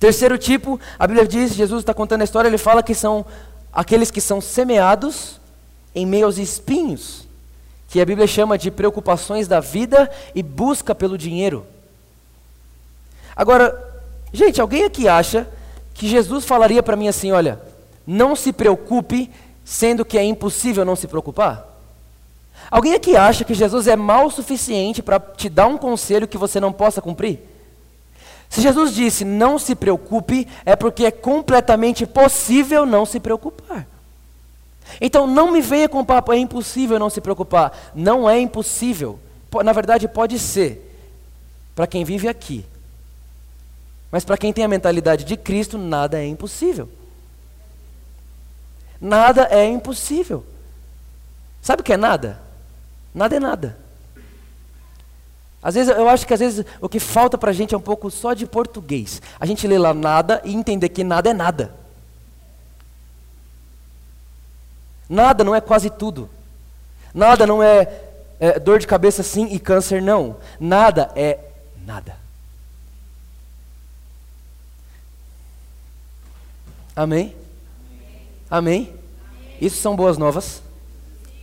Terceiro 0.00 0.38
tipo, 0.38 0.80
a 0.98 1.06
Bíblia 1.06 1.28
diz, 1.28 1.52
Jesus 1.52 1.80
está 1.82 1.92
contando 1.92 2.22
a 2.22 2.24
história, 2.24 2.48
ele 2.48 2.56
fala 2.56 2.82
que 2.82 2.94
são 2.94 3.24
aqueles 3.70 4.10
que 4.10 4.20
são 4.20 4.40
semeados 4.40 5.38
em 5.94 6.06
meio 6.06 6.24
aos 6.24 6.38
espinhos, 6.38 7.28
que 7.86 8.00
a 8.00 8.06
Bíblia 8.06 8.26
chama 8.26 8.56
de 8.56 8.70
preocupações 8.70 9.46
da 9.46 9.60
vida 9.60 10.10
e 10.34 10.42
busca 10.42 10.94
pelo 10.94 11.18
dinheiro. 11.18 11.66
Agora, 13.36 13.78
gente, 14.32 14.58
alguém 14.58 14.84
aqui 14.84 15.06
acha 15.06 15.46
que 15.92 16.08
Jesus 16.08 16.46
falaria 16.46 16.82
para 16.82 16.96
mim 16.96 17.06
assim: 17.06 17.30
olha, 17.30 17.60
não 18.06 18.34
se 18.34 18.54
preocupe, 18.54 19.30
sendo 19.66 20.02
que 20.02 20.16
é 20.16 20.24
impossível 20.24 20.82
não 20.82 20.96
se 20.96 21.08
preocupar? 21.08 21.68
Alguém 22.70 22.94
aqui 22.94 23.16
acha 23.16 23.44
que 23.44 23.52
Jesus 23.52 23.86
é 23.86 23.96
mal 23.96 24.26
o 24.26 24.30
suficiente 24.30 25.02
para 25.02 25.20
te 25.20 25.50
dar 25.50 25.66
um 25.66 25.76
conselho 25.76 26.26
que 26.26 26.38
você 26.38 26.58
não 26.58 26.72
possa 26.72 27.02
cumprir? 27.02 27.49
Se 28.50 28.60
Jesus 28.60 28.92
disse 28.92 29.24
não 29.24 29.60
se 29.60 29.76
preocupe, 29.76 30.46
é 30.66 30.74
porque 30.74 31.04
é 31.06 31.10
completamente 31.12 32.04
possível 32.04 32.84
não 32.84 33.06
se 33.06 33.20
preocupar. 33.20 33.86
Então 35.00 35.24
não 35.24 35.52
me 35.52 35.62
venha 35.62 35.88
com 35.88 36.00
o 36.00 36.04
papo, 36.04 36.32
é 36.32 36.36
impossível 36.36 36.98
não 36.98 37.08
se 37.08 37.20
preocupar. 37.20 37.92
Não 37.94 38.28
é 38.28 38.40
impossível. 38.40 39.20
Na 39.64 39.72
verdade, 39.72 40.08
pode 40.08 40.36
ser 40.38 40.84
para 41.76 41.86
quem 41.86 42.04
vive 42.04 42.26
aqui. 42.26 42.66
Mas 44.10 44.24
para 44.24 44.36
quem 44.36 44.52
tem 44.52 44.64
a 44.64 44.68
mentalidade 44.68 45.24
de 45.24 45.36
Cristo, 45.36 45.78
nada 45.78 46.18
é 46.18 46.26
impossível. 46.26 46.88
Nada 49.00 49.46
é 49.48 49.64
impossível. 49.64 50.44
Sabe 51.62 51.82
o 51.82 51.84
que 51.84 51.92
é 51.92 51.96
nada? 51.96 52.40
Nada 53.14 53.36
é 53.36 53.40
nada. 53.40 53.78
Às 55.62 55.74
vezes, 55.74 55.94
eu 55.94 56.08
acho 56.08 56.26
que 56.26 56.32
às 56.32 56.40
vezes 56.40 56.64
o 56.80 56.88
que 56.88 56.98
falta 56.98 57.36
para 57.36 57.50
a 57.50 57.52
gente 57.52 57.74
é 57.74 57.78
um 57.78 57.82
pouco 57.82 58.10
só 58.10 58.32
de 58.32 58.46
português. 58.46 59.20
A 59.38 59.44
gente 59.44 59.66
lê 59.66 59.78
lá 59.78 59.92
nada 59.92 60.40
e 60.44 60.54
entender 60.54 60.88
que 60.88 61.04
nada 61.04 61.30
é 61.30 61.34
nada. 61.34 61.74
Nada 65.08 65.44
não 65.44 65.54
é 65.54 65.60
quase 65.60 65.90
tudo. 65.90 66.30
Nada 67.12 67.46
não 67.46 67.62
é, 67.62 67.92
é 68.38 68.58
dor 68.58 68.78
de 68.78 68.86
cabeça 68.86 69.22
sim 69.22 69.48
e 69.52 69.58
câncer 69.58 70.00
não. 70.00 70.36
Nada 70.58 71.10
é 71.14 71.38
nada. 71.84 72.16
Amém? 76.96 77.36
Amém? 78.50 78.86
Amém? 78.86 78.94
Isso 79.60 79.76
são 79.76 79.94
boas 79.94 80.16
novas? 80.16 80.62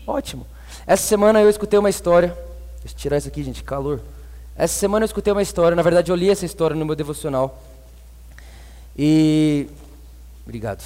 Ótimo. 0.07 0.47
Essa 0.87 1.03
semana 1.03 1.39
eu 1.41 1.49
escutei 1.49 1.77
uma 1.77 1.89
história 1.89 2.46
Deixa 2.87 2.95
eu 2.95 3.01
tirar 3.01 3.17
isso 3.17 3.27
aqui, 3.27 3.43
gente, 3.43 3.63
calor. 3.63 3.99
Essa 4.55 4.73
semana 4.73 5.03
eu 5.03 5.07
escutei 5.07 5.33
uma 5.33 5.41
história, 5.41 5.75
na 5.75 5.81
verdade 5.81 6.09
eu 6.09 6.15
li 6.15 6.29
essa 6.29 6.45
história 6.45 6.73
no 6.73 6.85
meu 6.85 6.95
devocional. 6.95 7.61
E. 8.97 9.67
Obrigado. 10.45 10.85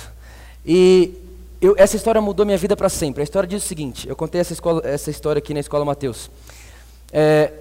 E 0.65 1.13
eu, 1.61 1.75
essa 1.77 1.95
história 1.95 2.19
mudou 2.19 2.43
minha 2.43 2.57
vida 2.57 2.75
para 2.75 2.89
sempre. 2.89 3.21
A 3.21 3.23
história 3.23 3.47
diz 3.47 3.63
o 3.63 3.67
seguinte: 3.67 4.09
eu 4.09 4.15
contei 4.15 4.41
essa, 4.41 4.51
escola, 4.51 4.81
essa 4.83 5.11
história 5.11 5.37
aqui 5.37 5.53
na 5.53 5.59
escola 5.59 5.85
Mateus. 5.85 6.31
É, 7.13 7.53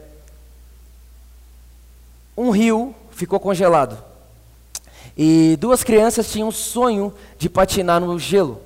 um 2.35 2.49
rio 2.49 2.95
ficou 3.11 3.39
congelado. 3.39 4.03
E 5.19 5.59
duas 5.61 5.85
crianças 5.85 6.33
tinham 6.33 6.49
um 6.49 6.53
sonho 6.53 7.13
de 7.37 7.51
patinar 7.51 8.01
no 8.01 8.19
gelo. 8.19 8.63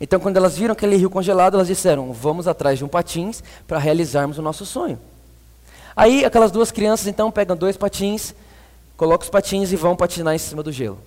Então, 0.00 0.20
quando 0.20 0.36
elas 0.36 0.56
viram 0.56 0.72
aquele 0.72 0.94
rio 0.94 1.10
congelado, 1.10 1.54
elas 1.54 1.66
disseram: 1.66 2.12
Vamos 2.12 2.46
atrás 2.46 2.78
de 2.78 2.84
um 2.84 2.88
patins 2.88 3.42
para 3.66 3.80
realizarmos 3.80 4.38
o 4.38 4.42
nosso 4.42 4.64
sonho. 4.64 5.00
Aí, 5.96 6.24
aquelas 6.24 6.50
duas 6.50 6.70
crianças 6.70 7.06
então 7.06 7.30
pegam 7.30 7.56
dois 7.56 7.76
patins, 7.76 8.34
colocam 8.98 9.24
os 9.24 9.30
patins 9.30 9.72
e 9.72 9.76
vão 9.76 9.96
patinar 9.96 10.34
em 10.34 10.38
cima 10.38 10.62
do 10.62 10.70
gelo. 10.70 10.98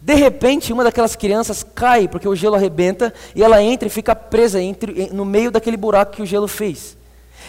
De 0.00 0.14
repente, 0.14 0.72
uma 0.72 0.84
daquelas 0.84 1.16
crianças 1.16 1.64
cai 1.64 2.06
porque 2.06 2.28
o 2.28 2.36
gelo 2.36 2.54
arrebenta 2.54 3.12
e 3.34 3.42
ela 3.42 3.60
entra 3.60 3.88
e 3.88 3.90
fica 3.90 4.14
presa 4.14 4.60
entre, 4.62 5.10
no 5.12 5.24
meio 5.24 5.50
daquele 5.50 5.76
buraco 5.76 6.12
que 6.12 6.22
o 6.22 6.26
gelo 6.26 6.46
fez. 6.46 6.96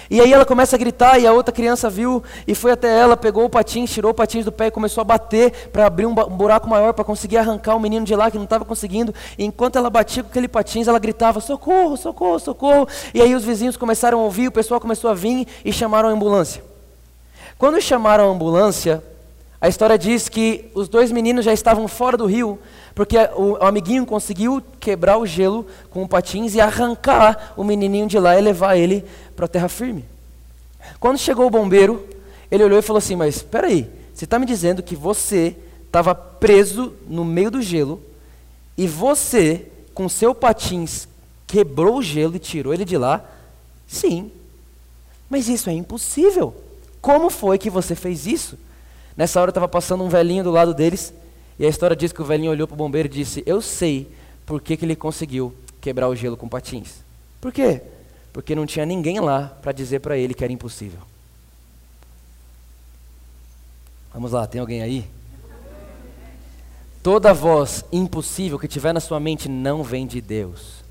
E 0.09 0.19
aí 0.19 0.33
ela 0.33 0.43
começa 0.43 0.75
a 0.75 0.79
gritar 0.79 1.19
e 1.19 1.27
a 1.27 1.33
outra 1.33 1.53
criança 1.53 1.87
viu 1.87 2.23
e 2.47 2.55
foi 2.55 2.71
até 2.71 2.97
ela, 2.97 3.15
pegou 3.15 3.45
o 3.45 3.49
patins, 3.49 3.91
tirou 3.91 4.09
o 4.09 4.13
patins 4.13 4.43
do 4.43 4.51
pé 4.51 4.67
e 4.67 4.71
começou 4.71 5.01
a 5.01 5.03
bater 5.03 5.69
para 5.71 5.85
abrir 5.85 6.07
um, 6.07 6.11
um, 6.11 6.13
buraco 6.13 6.67
maior 6.67 6.93
para 6.93 7.03
conseguir 7.03 7.37
arrancar 7.37 7.75
o 7.75 7.79
menino 7.79 8.03
de 8.03 8.15
lá 8.15 8.31
que 8.31 8.37
não 8.37 8.45
estava 8.45 8.65
conseguindo. 8.65 9.13
E 9.37 9.45
enquanto 9.45 9.75
ela 9.75 9.91
batia 9.91 10.23
com 10.23 10.29
aquele 10.29 10.47
patins, 10.47 10.87
ela 10.87 10.97
gritava: 10.97 11.39
socorro, 11.39 11.95
socorro, 11.95 12.39
socorro. 12.39 12.87
E 13.13 13.21
aí 13.21 13.35
os 13.35 13.43
vizinhos 13.43 13.77
começaram 13.77 14.19
a 14.19 14.23
ouvir, 14.23 14.47
o 14.47 14.51
pessoal 14.51 14.79
começou 14.79 15.11
a 15.11 15.13
vir 15.13 15.47
e 15.63 15.71
chamaram 15.71 16.09
a 16.09 16.11
ambulância. 16.11 16.68
Quando 17.59 17.81
chamaram 17.81 18.23
a 18.23 18.33
ambulância, 18.33 19.03
a 19.59 19.67
história 19.67 19.97
diz 19.97 20.29
que 20.29 20.71
os 20.73 20.87
dois 20.87 21.11
meninos 21.11 21.43
já 21.43 21.51
estavam 21.51 21.89
fora 21.89 22.15
do 22.15 22.25
rio, 22.25 22.57
porque 22.95 23.17
o, 23.35 23.57
amiguinho 23.59 24.05
conseguiu 24.05 24.63
quebrar 24.79 25.17
o 25.17 25.25
gelo 25.25 25.67
com 25.89 26.07
patins 26.07 26.55
e 26.55 26.61
arrancar 26.61 27.53
o 27.57 27.63
menininho 27.65 28.07
de 28.07 28.17
lá 28.17 28.39
e 28.39 28.41
levar 28.41 28.77
ele 28.77 29.03
para 29.35 29.43
a 29.43 29.49
terra 29.49 29.67
firme. 29.67 30.05
Quando 31.01 31.17
chegou 31.17 31.47
o 31.47 31.49
bombeiro, 31.49 32.07
ele 32.49 32.63
olhou 32.63 32.79
e 32.79 32.81
falou 32.81 32.99
assim: 32.99 33.17
Mas 33.17 33.35
espera 33.35 33.67
aí, 33.67 33.91
você 34.13 34.23
está 34.23 34.39
me 34.39 34.45
dizendo 34.45 34.81
que 34.81 34.95
você 34.95 35.53
estava 35.85 36.15
preso 36.15 36.93
no 37.09 37.25
meio 37.25 37.51
do 37.51 37.61
gelo 37.61 38.01
e 38.77 38.87
você, 38.87 39.65
com 39.93 40.07
seu 40.07 40.33
patins, 40.33 41.09
quebrou 41.45 41.97
o 41.97 42.01
gelo 42.01 42.37
e 42.37 42.39
tirou 42.39 42.73
ele 42.73 42.85
de 42.85 42.97
lá? 42.97 43.21
Sim. 43.85 44.31
Mas 45.29 45.49
isso 45.49 45.69
é 45.69 45.73
impossível. 45.73 46.55
Como 47.01 47.29
foi 47.29 47.57
que 47.57 47.69
você 47.69 47.95
fez 47.95 48.25
isso? 48.25 48.57
Nessa 49.15 49.39
hora 49.41 49.51
estava 49.51 49.67
passando 49.67 50.03
um 50.03 50.09
velhinho 50.09 50.43
do 50.43 50.51
lado 50.51 50.73
deles 50.73 51.13
e 51.57 51.65
a 51.65 51.69
história 51.69 51.95
diz 51.95 52.11
que 52.11 52.21
o 52.21 52.25
velhinho 52.25 52.51
olhou 52.51 52.67
para 52.67 52.75
o 52.75 52.77
bombeiro 52.77 53.07
e 53.07 53.11
disse: 53.11 53.43
Eu 53.45 53.61
sei 53.61 54.07
por 54.45 54.61
que, 54.61 54.77
que 54.77 54.85
ele 54.85 54.95
conseguiu 54.95 55.53
quebrar 55.81 56.07
o 56.07 56.15
gelo 56.15 56.37
com 56.37 56.47
patins. 56.47 57.03
Por 57.39 57.51
quê? 57.51 57.81
porque 58.31 58.55
não 58.55 58.65
tinha 58.65 58.85
ninguém 58.85 59.19
lá 59.19 59.47
para 59.61 59.71
dizer 59.71 59.99
para 59.99 60.17
ele 60.17 60.33
que 60.33 60.43
era 60.43 60.53
impossível. 60.53 60.99
Vamos 64.13 64.31
lá, 64.31 64.47
tem 64.47 64.61
alguém 64.61 64.81
aí? 64.81 65.05
Toda 67.01 67.33
voz 67.33 67.85
impossível 67.91 68.59
que 68.59 68.67
tiver 68.67 68.93
na 68.93 68.99
sua 68.99 69.19
mente 69.19 69.47
não 69.47 69.83
vem 69.83 70.05
de 70.05 70.19
Deus. 70.19 70.83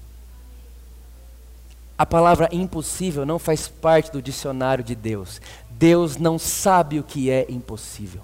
A 1.98 2.06
palavra 2.06 2.48
impossível 2.52 3.26
não 3.26 3.40
faz 3.40 3.66
parte 3.66 4.12
do 4.12 4.22
dicionário 4.22 4.84
de 4.84 4.94
Deus. 4.94 5.40
Deus 5.68 6.16
não 6.16 6.38
sabe 6.38 7.00
o 7.00 7.02
que 7.02 7.28
é 7.28 7.44
impossível. 7.50 8.22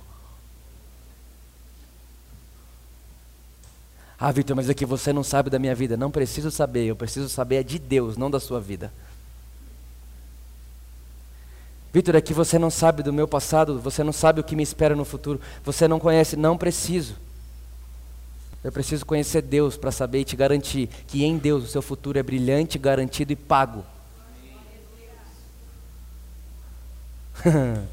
Ah, 4.19 4.31
Vitor, 4.31 4.55
mas 4.55 4.71
é 4.71 4.75
que 4.75 4.87
você 4.87 5.13
não 5.13 5.25
sabe 5.25 5.51
da 5.51 5.59
minha 5.59 5.75
vida. 5.75 5.97
Não 5.97 6.11
preciso 6.11 6.53
saber, 6.53 6.87
eu 6.87 6.95
preciso 6.95 7.29
saber 7.29 7.57
é 7.57 7.63
de 7.65 7.81
Deus, 7.81 8.17
não 8.17 8.31
da 8.31 8.39
sua 8.39 8.61
vida. 8.61 8.93
Vitor, 11.93 12.15
é 12.15 12.21
que 12.21 12.33
você 12.33 12.59
não 12.59 12.71
sabe 12.71 13.03
do 13.03 13.13
meu 13.13 13.27
passado, 13.29 13.81
você 13.81 14.03
não 14.03 14.13
sabe 14.13 14.41
o 14.41 14.45
que 14.45 14.57
me 14.57 14.63
espera 14.63 14.97
no 14.97 15.05
futuro, 15.05 15.41
você 15.65 15.87
não 15.87 16.01
conhece, 16.01 16.37
não 16.37 16.57
preciso. 16.57 17.17
Eu 18.65 18.73
preciso 18.73 19.05
conhecer 19.05 19.43
Deus 19.43 19.77
para 19.77 19.93
saber 19.93 20.21
e 20.21 20.25
te 20.25 20.35
garantir 20.35 20.89
que 21.07 21.23
em 21.23 21.37
Deus 21.37 21.65
o 21.65 21.69
seu 21.69 21.83
futuro 21.83 22.19
é 22.19 22.23
brilhante, 22.23 22.79
garantido 22.79 23.31
e 23.31 23.37
pago. 23.37 23.85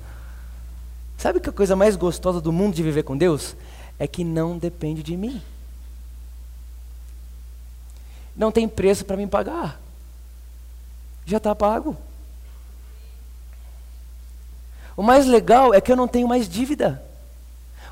Sabe 1.18 1.42
que 1.42 1.50
a 1.50 1.54
coisa 1.54 1.76
mais 1.76 1.98
gostosa 1.98 2.40
do 2.40 2.54
mundo 2.54 2.74
de 2.74 2.82
viver 2.82 3.04
com 3.04 3.18
Deus? 3.18 3.54
É 4.00 4.08
que 4.08 4.24
não 4.24 4.58
depende 4.58 5.04
de 5.04 5.18
mim. 5.18 5.42
Não 8.34 8.50
tem 8.50 8.66
preço 8.66 9.04
para 9.04 9.18
me 9.18 9.28
pagar. 9.28 9.78
Já 11.26 11.36
está 11.36 11.54
pago. 11.54 11.98
O 14.96 15.04
mais 15.04 15.28
legal 15.28 15.74
é 15.74 15.82
que 15.82 15.92
eu 15.92 15.98
não 15.98 16.08
tenho 16.08 16.30
mais 16.30 16.48
dívida. 16.48 17.04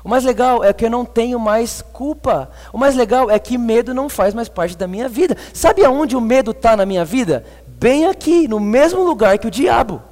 O 0.02 0.08
mais 0.08 0.24
legal 0.24 0.64
é 0.64 0.72
que 0.72 0.86
eu 0.86 0.90
não 0.90 1.04
tenho 1.04 1.38
mais 1.38 1.82
culpa. 1.92 2.50
O 2.72 2.78
mais 2.78 2.96
legal 2.96 3.30
é 3.30 3.38
que 3.38 3.58
medo 3.58 3.92
não 3.92 4.08
faz 4.08 4.32
mais 4.32 4.48
parte 4.48 4.76
da 4.76 4.86
minha 4.86 5.08
vida. 5.08 5.36
Sabe 5.52 5.84
aonde 5.84 6.16
o 6.16 6.20
medo 6.20 6.52
está 6.52 6.76
na 6.76 6.86
minha 6.86 7.04
vida? 7.04 7.44
Bem 7.66 8.06
aqui, 8.06 8.48
no 8.48 8.58
mesmo 8.58 9.02
lugar 9.02 9.38
que 9.38 9.46
o 9.46 9.50
diabo. 9.50 10.02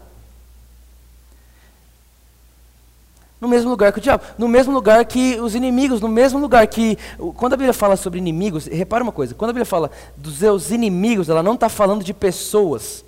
No 3.40 3.46
mesmo 3.46 3.70
lugar 3.70 3.92
que 3.92 3.98
o 3.98 4.02
diabo, 4.02 4.24
no 4.36 4.48
mesmo 4.48 4.72
lugar 4.72 5.04
que 5.04 5.40
os 5.40 5.54
inimigos, 5.54 6.00
no 6.00 6.08
mesmo 6.08 6.40
lugar 6.40 6.66
que. 6.66 6.98
Quando 7.36 7.52
a 7.52 7.56
Bíblia 7.56 7.72
fala 7.72 7.96
sobre 7.96 8.18
inimigos, 8.18 8.66
repara 8.66 9.02
uma 9.02 9.12
coisa: 9.12 9.34
quando 9.34 9.50
a 9.50 9.52
Bíblia 9.52 9.64
fala 9.64 9.90
dos 10.16 10.38
seus 10.38 10.72
inimigos, 10.72 11.28
ela 11.28 11.42
não 11.42 11.54
está 11.54 11.68
falando 11.68 12.02
de 12.02 12.12
pessoas. 12.12 13.04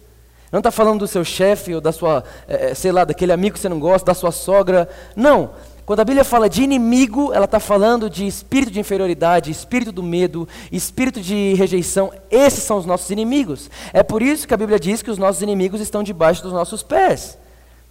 Não 0.52 0.58
está 0.58 0.70
falando 0.70 1.00
do 1.00 1.06
seu 1.06 1.24
chefe 1.24 1.74
ou 1.74 1.80
da 1.80 1.92
sua, 1.92 2.24
é, 2.48 2.74
sei 2.74 2.90
lá, 2.90 3.04
daquele 3.04 3.32
amigo 3.32 3.54
que 3.54 3.60
você 3.60 3.68
não 3.68 3.78
gosta, 3.78 4.06
da 4.06 4.14
sua 4.14 4.32
sogra. 4.32 4.88
Não. 5.14 5.50
Quando 5.90 5.98
a 5.98 6.04
Bíblia 6.04 6.22
fala 6.22 6.48
de 6.48 6.62
inimigo, 6.62 7.32
ela 7.32 7.46
está 7.46 7.58
falando 7.58 8.08
de 8.08 8.24
espírito 8.24 8.70
de 8.70 8.78
inferioridade, 8.78 9.50
espírito 9.50 9.90
do 9.90 10.04
medo, 10.04 10.48
espírito 10.70 11.20
de 11.20 11.54
rejeição. 11.54 12.12
Esses 12.30 12.62
são 12.62 12.78
os 12.78 12.86
nossos 12.86 13.10
inimigos. 13.10 13.68
É 13.92 14.00
por 14.04 14.22
isso 14.22 14.46
que 14.46 14.54
a 14.54 14.56
Bíblia 14.56 14.78
diz 14.78 15.02
que 15.02 15.10
os 15.10 15.18
nossos 15.18 15.42
inimigos 15.42 15.80
estão 15.80 16.04
debaixo 16.04 16.44
dos 16.44 16.52
nossos 16.52 16.84
pés. 16.84 17.36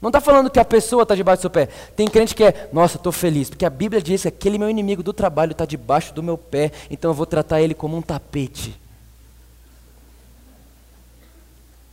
Não 0.01 0.07
está 0.07 0.21
falando 0.21 0.49
que 0.49 0.62
a 0.62 0.63
pessoa 0.63 1.03
está 1.03 1.13
debaixo 1.13 1.39
do 1.39 1.41
seu 1.41 1.49
pé. 1.49 1.65
Tem 1.93 2.07
crente 2.07 2.33
que 2.33 2.45
é, 2.45 2.69
nossa, 2.71 2.95
estou 2.95 3.12
feliz, 3.12 3.49
porque 3.49 3.65
a 3.65 3.69
Bíblia 3.69 4.01
diz 4.01 4.21
que 4.21 4.29
aquele 4.29 4.57
meu 4.57 4.69
inimigo 4.69 5.03
do 5.03 5.12
trabalho 5.12 5.51
está 5.51 5.65
debaixo 5.65 6.13
do 6.13 6.23
meu 6.23 6.38
pé, 6.38 6.71
então 6.89 7.12
eu 7.12 7.15
vou 7.15 7.25
tratar 7.25 7.62
ele 7.62 7.73
como 7.73 7.97
um 7.97 8.01
tapete. 8.01 8.79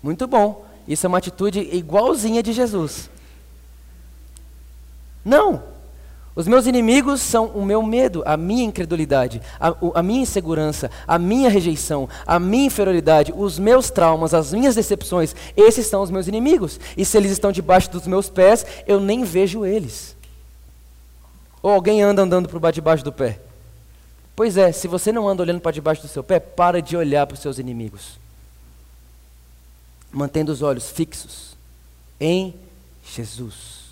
Muito 0.01 0.25
bom. 0.29 0.65
Isso 0.87 1.05
é 1.05 1.09
uma 1.09 1.19
atitude 1.19 1.59
igualzinha 1.59 2.45
de 2.45 2.53
Jesus. 2.53 3.11
Não. 5.25 5.75
Os 6.37 6.47
meus 6.47 6.67
inimigos 6.67 7.23
são 7.23 7.47
o 7.47 7.65
meu 7.65 7.83
medo, 7.83 8.23
a 8.27 8.37
minha 8.37 8.63
incredulidade, 8.63 9.43
a, 9.59 9.75
a, 9.95 10.03
minha 10.03 10.21
insegurança, 10.21 10.91
a 11.09 11.19
minha 11.19 11.49
rejeição, 11.49 12.09
a 12.27 12.39
minha 12.39 12.67
inferioridade, 12.67 13.33
os 13.35 13.59
meus 13.59 13.91
traumas, 13.91 14.35
as 14.35 14.53
minhas 14.53 14.75
decepções. 14.75 15.35
Esses 15.57 15.87
são 15.87 16.03
os 16.03 16.11
meus 16.11 16.29
inimigos. 16.29 16.79
E 16.97 17.05
se 17.05 17.17
eles 17.17 17.33
estão 17.33 17.51
debaixo 17.51 17.91
dos 17.91 18.07
meus 18.07 18.29
pés, 18.29 18.67
eu 18.87 19.01
nem 19.01 19.25
vejo 19.25 19.65
eles. 19.65 20.15
Ou 21.63 21.73
alguém 21.73 22.03
anda 22.03 22.23
andando 22.23 22.49
por 22.49 22.71
debaixo 22.71 23.03
do 23.03 23.13
pé. 23.13 23.41
Pois 24.37 24.59
é, 24.59 24.71
se 24.71 24.87
você 24.87 25.11
não 25.11 25.27
anda 25.27 25.43
olhando 25.43 25.61
para 25.61 25.73
debaixo 25.73 26.03
do 26.03 26.09
seu 26.09 26.23
pé, 26.23 26.39
para 26.39 26.83
de 26.83 26.97
olhar 26.97 27.27
para 27.27 27.35
os 27.35 27.41
seus 27.41 27.59
inimigos 27.59 28.25
mantendo 30.17 30.51
os 30.51 30.63
olhos 30.63 30.89
fixos 30.89 31.55
em 32.19 32.55
Jesus, 33.05 33.83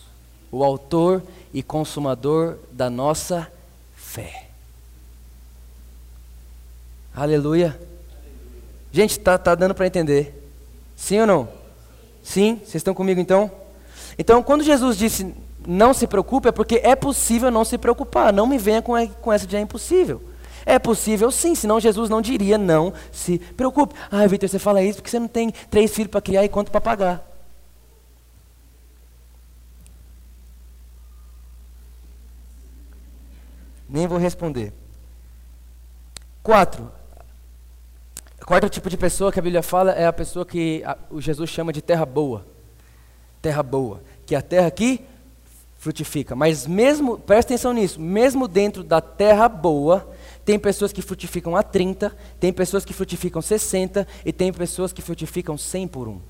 o 0.51 0.65
Autor 0.65 1.23
e 1.23 1.44
Consumador 1.63 2.57
da 2.71 2.91
nossa 2.91 3.51
fé. 3.95 4.49
Aleluia. 7.15 7.79
Gente, 8.93 9.19
tá, 9.19 9.39
tá 9.39 9.55
dando 9.55 9.75
para 9.75 9.87
entender? 9.87 10.51
Sim 10.97 11.21
ou 11.21 11.27
não? 11.27 11.49
Sim? 12.23 12.57
Vocês 12.57 12.77
estão 12.77 12.95
comigo 12.95 13.21
então? 13.21 13.51
Então, 14.19 14.43
quando 14.43 14.65
Jesus 14.65 14.97
disse 14.97 15.35
não 15.67 15.95
se 15.95 16.07
preocupe, 16.07 16.49
é 16.49 16.53
porque 16.53 16.81
é 16.83 16.95
possível 16.95 17.51
não 17.51 17.65
se 17.65 17.79
preocupar. 17.79 18.33
Não 18.33 18.47
me 18.47 18.59
venha 18.59 18.83
com, 18.83 18.95
com 19.09 19.33
essa 19.33 19.47
de 19.47 19.57
é 19.57 19.61
impossível. 19.61 20.23
É 20.67 20.79
possível 20.79 21.31
sim, 21.31 21.55
senão 21.55 21.79
Jesus 21.79 22.09
não 22.09 22.23
diria 22.23 22.57
não 22.57 22.93
se 23.13 23.39
preocupe. 23.39 23.95
Ah, 24.11 24.27
Vitor, 24.27 24.49
você 24.49 24.59
fala 24.59 24.83
isso 24.83 24.97
porque 24.97 25.11
você 25.11 25.19
não 25.19 25.29
tem 25.29 25.53
três 25.71 25.93
filhos 25.95 26.11
para 26.11 26.23
criar 26.23 26.45
e 26.45 26.49
quanto 26.49 26.71
para 26.71 26.81
pagar. 26.81 27.34
Nem 33.95 34.09
vou 34.09 34.19
responder. 34.19 34.73
Quatro. 36.43 36.91
O 38.43 38.45
quarto 38.45 38.69
tipo 38.69 38.91
de 38.91 38.97
pessoa 38.97 39.31
que 39.31 39.39
a 39.39 39.43
Bíblia 39.43 39.63
fala 39.63 39.93
é 39.93 40.05
a 40.05 40.13
pessoa 40.13 40.45
que 40.45 40.83
a, 40.85 40.99
o 41.09 41.21
Jesus 41.21 41.49
chama 41.49 41.73
de 41.73 41.81
terra 41.81 42.05
boa. 42.05 42.45
Terra 43.41 43.63
boa. 43.63 44.03
Que 44.27 44.35
é 44.35 44.39
a 44.39 44.43
terra 44.43 44.69
que 44.69 45.01
frutifica. 45.79 46.35
Mas 46.35 46.67
mesmo, 46.67 47.21
presta 47.21 47.55
atenção 47.55 47.73
nisso, 47.73 48.01
mesmo 48.01 48.49
dentro 48.49 48.83
da 48.83 49.01
terra 49.01 49.49
boa, 49.49 50.11
tem 50.45 50.59
pessoas 50.59 50.93
que 50.93 51.01
frutificam 51.01 51.55
a 51.55 51.63
30, 51.63 52.17
tem 52.41 52.53
pessoas 52.53 52.85
que 52.85 52.93
frutificam 52.93 53.41
60 53.41 54.09
e 54.25 54.33
tem 54.33 54.53
pessoas 54.53 54.93
que 54.93 55.03
frutificam 55.03 55.57
100 55.57 55.87
por 55.87 56.09
um. 56.09 56.21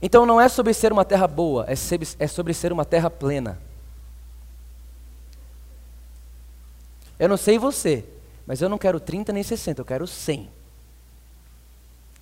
Então 0.00 0.24
não 0.24 0.40
é 0.40 0.48
sobre 0.48 0.72
ser 0.72 0.90
uma 0.90 1.04
terra 1.04 1.28
boa, 1.28 1.66
é 1.68 1.76
sobre, 1.76 2.08
é 2.18 2.26
sobre 2.26 2.54
ser 2.54 2.72
uma 2.72 2.86
terra 2.86 3.10
plena. 3.10 3.67
Eu 7.18 7.28
não 7.28 7.36
sei 7.36 7.58
você, 7.58 8.04
mas 8.46 8.62
eu 8.62 8.68
não 8.68 8.78
quero 8.78 9.00
30 9.00 9.32
nem 9.32 9.42
60, 9.42 9.80
eu 9.80 9.84
quero 9.84 10.06
100. 10.06 10.48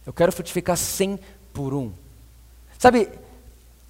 Eu 0.06 0.12
quero 0.12 0.32
frutificar 0.32 0.76
100 0.76 1.18
por 1.52 1.74
um. 1.74 1.92
Sabe, 2.78 3.08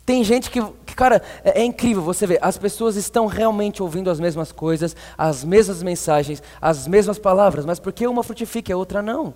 tem 0.07 0.23
gente 0.23 0.51
que, 0.51 0.63
que 0.87 0.95
cara, 0.95 1.21
é, 1.45 1.61
é, 1.61 1.65
incrível 1.65 2.01
você 2.03 2.27
ver, 2.27 2.39
as 2.41 2.57
pessoas 2.57 2.95
estão 2.95 3.27
realmente 3.27 3.83
ouvindo 3.83 4.09
as 4.09 4.21
mesmas 4.21 4.53
coisas, 4.53 4.95
as 5.19 5.43
mesmas 5.43 5.83
mensagens, 5.83 6.43
as 6.61 6.87
mesmas 6.87 7.19
palavras, 7.19 7.67
mas 7.67 7.81
porque 7.81 8.07
uma 8.07 8.23
frutifica 8.23 8.71
e 8.71 8.73
a 8.73 8.77
outra 8.77 9.03
não? 9.03 9.35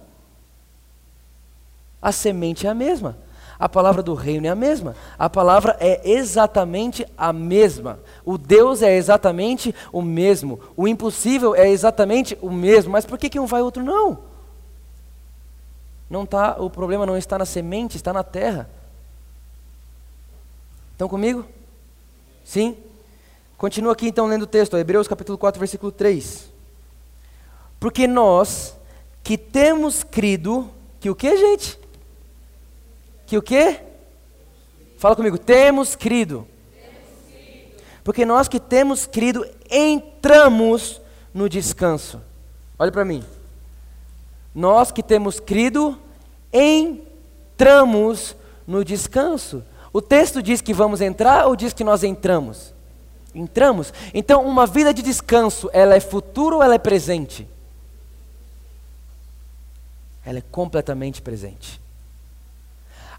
A 2.00 2.12
semente 2.12 2.66
é 2.66 2.70
a 2.70 2.74
mesma. 2.74 3.18
A 3.60 3.68
palavra 3.68 4.02
do 4.02 4.14
reino 4.14 4.46
é 4.46 4.48
a 4.48 4.54
mesma. 4.54 4.96
A 5.18 5.28
palavra 5.28 5.76
é 5.78 6.00
exatamente 6.10 7.06
a 7.16 7.30
mesma. 7.30 8.00
O 8.24 8.38
Deus 8.38 8.80
é 8.80 8.96
exatamente 8.96 9.74
o 9.92 10.00
mesmo. 10.00 10.58
O 10.74 10.88
impossível 10.88 11.54
é 11.54 11.68
exatamente 11.68 12.38
o 12.40 12.50
mesmo. 12.50 12.90
Mas 12.90 13.04
por 13.04 13.18
que, 13.18 13.28
que 13.28 13.38
um 13.38 13.44
vai 13.44 13.60
e 13.60 13.62
outro 13.62 13.84
não? 13.84 14.20
Não 16.08 16.24
tá, 16.24 16.56
o 16.58 16.70
problema 16.70 17.04
não 17.04 17.18
está 17.18 17.36
na 17.36 17.44
semente, 17.44 17.98
está 17.98 18.14
na 18.14 18.24
terra. 18.24 18.68
Estão 20.92 21.06
comigo? 21.06 21.44
Sim? 22.42 22.78
Continua 23.58 23.92
aqui 23.92 24.08
então 24.08 24.26
lendo 24.26 24.42
o 24.42 24.46
texto, 24.46 24.78
Hebreus 24.78 25.06
capítulo 25.06 25.36
4, 25.36 25.58
versículo 25.58 25.92
3. 25.92 26.50
Porque 27.78 28.06
nós 28.06 28.74
que 29.22 29.36
temos 29.36 30.02
crido, 30.02 30.70
que 30.98 31.10
o 31.10 31.14
que, 31.14 31.36
gente? 31.36 31.79
Que 33.30 33.38
o 33.38 33.42
quê? 33.42 33.78
Fala 34.98 35.14
comigo, 35.14 35.38
temos 35.38 35.94
crido. 35.94 36.48
Porque 38.02 38.26
nós 38.26 38.48
que 38.48 38.58
temos 38.58 39.06
crido, 39.06 39.46
entramos 39.70 41.00
no 41.32 41.48
descanso. 41.48 42.20
Olha 42.76 42.90
para 42.90 43.04
mim. 43.04 43.22
Nós 44.52 44.90
que 44.90 45.00
temos 45.00 45.38
crido, 45.38 45.96
entramos 46.52 48.34
no 48.66 48.84
descanso. 48.84 49.62
O 49.92 50.02
texto 50.02 50.42
diz 50.42 50.60
que 50.60 50.74
vamos 50.74 51.00
entrar 51.00 51.46
ou 51.46 51.54
diz 51.54 51.72
que 51.72 51.84
nós 51.84 52.02
entramos? 52.02 52.74
Entramos. 53.32 53.94
Então, 54.12 54.44
uma 54.44 54.66
vida 54.66 54.92
de 54.92 55.02
descanso, 55.02 55.70
ela 55.72 55.94
é 55.94 56.00
futuro 56.00 56.56
ou 56.56 56.64
ela 56.64 56.74
é 56.74 56.78
presente? 56.78 57.46
Ela 60.24 60.38
é 60.38 60.42
completamente 60.50 61.22
presente. 61.22 61.80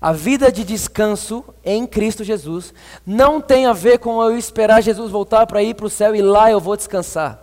A 0.01 0.11
vida 0.11 0.51
de 0.51 0.63
descanso 0.63 1.45
em 1.63 1.85
Cristo 1.85 2.23
Jesus 2.23 2.73
não 3.05 3.39
tem 3.39 3.67
a 3.67 3.73
ver 3.73 3.99
com 3.99 4.19
eu 4.23 4.35
esperar 4.35 4.81
Jesus 4.81 5.11
voltar 5.11 5.45
para 5.45 5.61
ir 5.61 5.75
para 5.75 5.85
o 5.85 5.89
céu 5.91 6.15
e 6.15 6.23
lá 6.23 6.49
eu 6.49 6.59
vou 6.59 6.75
descansar. 6.75 7.39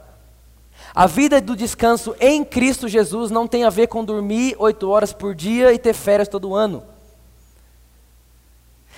A 0.92 1.06
vida 1.06 1.40
do 1.40 1.54
descanso 1.54 2.16
em 2.18 2.44
Cristo 2.44 2.88
Jesus 2.88 3.30
não 3.30 3.46
tem 3.46 3.62
a 3.62 3.70
ver 3.70 3.86
com 3.86 4.04
dormir 4.04 4.56
oito 4.58 4.90
horas 4.90 5.12
por 5.12 5.36
dia 5.36 5.72
e 5.72 5.78
ter 5.78 5.92
férias 5.92 6.26
todo 6.26 6.52
ano. 6.52 6.82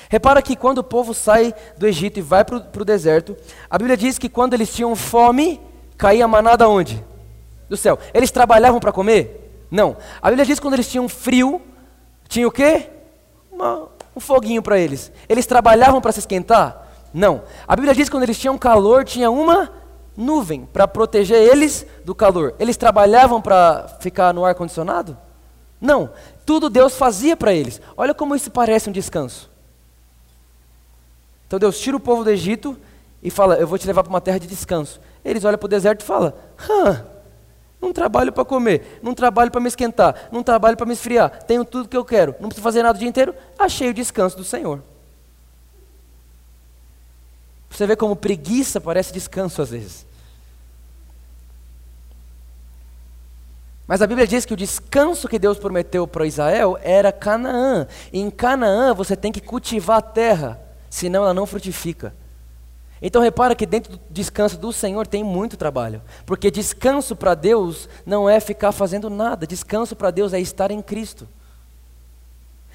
Repara 0.08 0.40
que 0.40 0.56
quando 0.56 0.78
o 0.78 0.84
povo 0.84 1.12
sai 1.12 1.54
do 1.76 1.86
Egito 1.86 2.18
e 2.18 2.22
vai 2.22 2.42
para 2.46 2.56
o 2.56 2.84
deserto, 2.84 3.36
a 3.68 3.76
Bíblia 3.76 3.96
diz 3.96 4.18
que 4.18 4.30
quando 4.30 4.54
eles 4.54 4.72
tinham 4.72 4.96
fome, 4.96 5.60
caía 5.98 6.26
manada 6.26 6.66
onde? 6.66 7.04
Do 7.68 7.76
céu. 7.76 7.98
Eles 8.14 8.30
trabalhavam 8.30 8.80
para 8.80 8.90
comer? 8.90 9.66
Não. 9.70 9.98
A 10.22 10.30
Bíblia 10.30 10.46
diz 10.46 10.58
que 10.58 10.62
quando 10.62 10.74
eles 10.74 10.88
tinham 10.88 11.10
frio, 11.10 11.60
tinha 12.26 12.48
o 12.48 12.50
quê? 12.50 12.88
Uma, 13.60 13.88
um 14.16 14.20
foguinho 14.20 14.62
para 14.62 14.78
eles. 14.78 15.12
Eles 15.28 15.46
trabalhavam 15.46 16.00
para 16.00 16.12
se 16.12 16.20
esquentar? 16.20 16.88
Não. 17.12 17.42
A 17.66 17.76
Bíblia 17.76 17.94
diz 17.94 18.08
que 18.08 18.14
quando 18.14 18.22
eles 18.22 18.38
tinham 18.38 18.56
calor, 18.58 19.04
tinha 19.04 19.30
uma 19.30 19.70
nuvem 20.16 20.66
para 20.66 20.86
proteger 20.86 21.38
eles 21.38 21.86
do 22.04 22.14
calor. 22.14 22.54
Eles 22.58 22.76
trabalhavam 22.76 23.40
para 23.40 23.88
ficar 24.00 24.34
no 24.34 24.44
ar 24.44 24.54
condicionado? 24.54 25.16
Não. 25.80 26.10
Tudo 26.44 26.68
Deus 26.68 26.96
fazia 26.96 27.36
para 27.36 27.52
eles. 27.52 27.80
Olha 27.96 28.14
como 28.14 28.34
isso 28.34 28.50
parece 28.50 28.88
um 28.88 28.92
descanso. 28.92 29.50
Então 31.46 31.58
Deus 31.58 31.78
tira 31.80 31.96
o 31.96 32.00
povo 32.00 32.22
do 32.22 32.30
Egito 32.30 32.76
e 33.22 33.30
fala: 33.30 33.56
Eu 33.56 33.66
vou 33.66 33.78
te 33.78 33.86
levar 33.86 34.02
para 34.02 34.10
uma 34.10 34.20
terra 34.20 34.38
de 34.38 34.46
descanso. 34.46 35.00
Eles 35.24 35.44
olham 35.44 35.58
para 35.58 35.66
o 35.66 35.68
deserto 35.68 36.02
e 36.02 36.04
falam: 36.04 36.32
Hã, 36.68 37.04
não 37.80 37.92
trabalho 37.92 38.32
para 38.32 38.44
comer, 38.44 39.00
não 39.02 39.14
trabalho 39.14 39.50
para 39.50 39.60
me 39.60 39.68
esquentar, 39.68 40.28
não 40.30 40.42
trabalho 40.42 40.76
para 40.76 40.86
me 40.86 40.92
esfriar, 40.92 41.42
tenho 41.44 41.64
tudo 41.64 41.88
que 41.88 41.96
eu 41.96 42.04
quero, 42.04 42.34
não 42.38 42.48
preciso 42.48 42.62
fazer 42.62 42.82
nada 42.82 42.96
o 42.96 42.98
dia 42.98 43.08
inteiro, 43.08 43.34
achei 43.58 43.88
o 43.88 43.94
descanso 43.94 44.36
do 44.36 44.44
Senhor. 44.44 44.82
Você 47.70 47.86
vê 47.86 47.96
como 47.96 48.16
preguiça 48.16 48.80
parece 48.80 49.12
descanso 49.12 49.62
às 49.62 49.70
vezes. 49.70 50.06
Mas 53.86 54.00
a 54.02 54.06
Bíblia 54.06 54.26
diz 54.26 54.44
que 54.44 54.54
o 54.54 54.56
descanso 54.56 55.26
que 55.26 55.36
Deus 55.38 55.58
prometeu 55.58 56.06
para 56.06 56.24
Israel 56.24 56.78
era 56.80 57.10
Canaã. 57.10 57.88
E 58.12 58.20
em 58.20 58.30
Canaã 58.30 58.94
você 58.94 59.16
tem 59.16 59.32
que 59.32 59.40
cultivar 59.40 59.98
a 59.98 60.02
terra, 60.02 60.60
senão 60.88 61.24
ela 61.24 61.34
não 61.34 61.44
frutifica. 61.44 62.14
Então 63.02 63.22
repara 63.22 63.54
que 63.54 63.64
dentro 63.64 63.92
do 63.92 64.00
descanso 64.10 64.58
do 64.58 64.72
Senhor 64.72 65.06
tem 65.06 65.24
muito 65.24 65.56
trabalho. 65.56 66.02
Porque 66.26 66.50
descanso 66.50 67.16
para 67.16 67.34
Deus 67.34 67.88
não 68.04 68.28
é 68.28 68.38
ficar 68.40 68.72
fazendo 68.72 69.08
nada. 69.08 69.46
Descanso 69.46 69.96
para 69.96 70.10
Deus 70.10 70.32
é 70.32 70.40
estar 70.40 70.70
em 70.70 70.82
Cristo. 70.82 71.26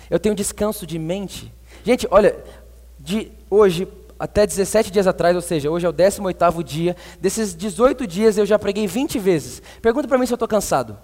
Eu 0.10 0.20
tenho 0.20 0.34
descanso 0.34 0.86
de 0.86 0.98
mente. 0.98 1.54
Gente, 1.84 2.08
olha, 2.10 2.36
de 3.00 3.32
hoje 3.50 3.88
até 4.18 4.48
17 4.48 4.92
dias 4.92 5.08
atrás, 5.08 5.36
ou 5.36 5.42
seja, 5.42 5.70
hoje 5.70 5.86
é 5.86 5.90
o 5.90 5.94
18º 5.94 6.64
dia, 6.64 6.96
desses 7.20 7.54
18 7.54 8.08
dias 8.08 8.38
eu 8.38 8.46
já 8.46 8.58
preguei 8.58 8.88
20 8.88 9.20
vezes. 9.20 9.62
Pergunta 9.82 10.08
para 10.08 10.18
mim 10.18 10.26
se 10.26 10.34
eu 10.34 10.36
estou 10.36 10.48
cansado. 10.48 10.98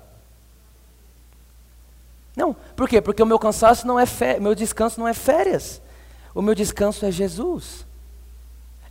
Não, 2.36 2.56
por 2.76 2.88
quê? 2.88 3.02
Porque 3.02 3.22
o 3.22 3.26
meu 3.26 3.38
cansaço 3.38 3.86
não 3.86 4.00
é 4.00 4.06
meu 4.40 4.56
descanso 4.56 5.00
não 5.00 5.08
é 5.08 5.14
férias. 5.14 5.82
O 6.34 6.42
meu 6.42 6.56
descanso 6.56 7.06
é 7.06 7.12
Jesus. 7.12 7.86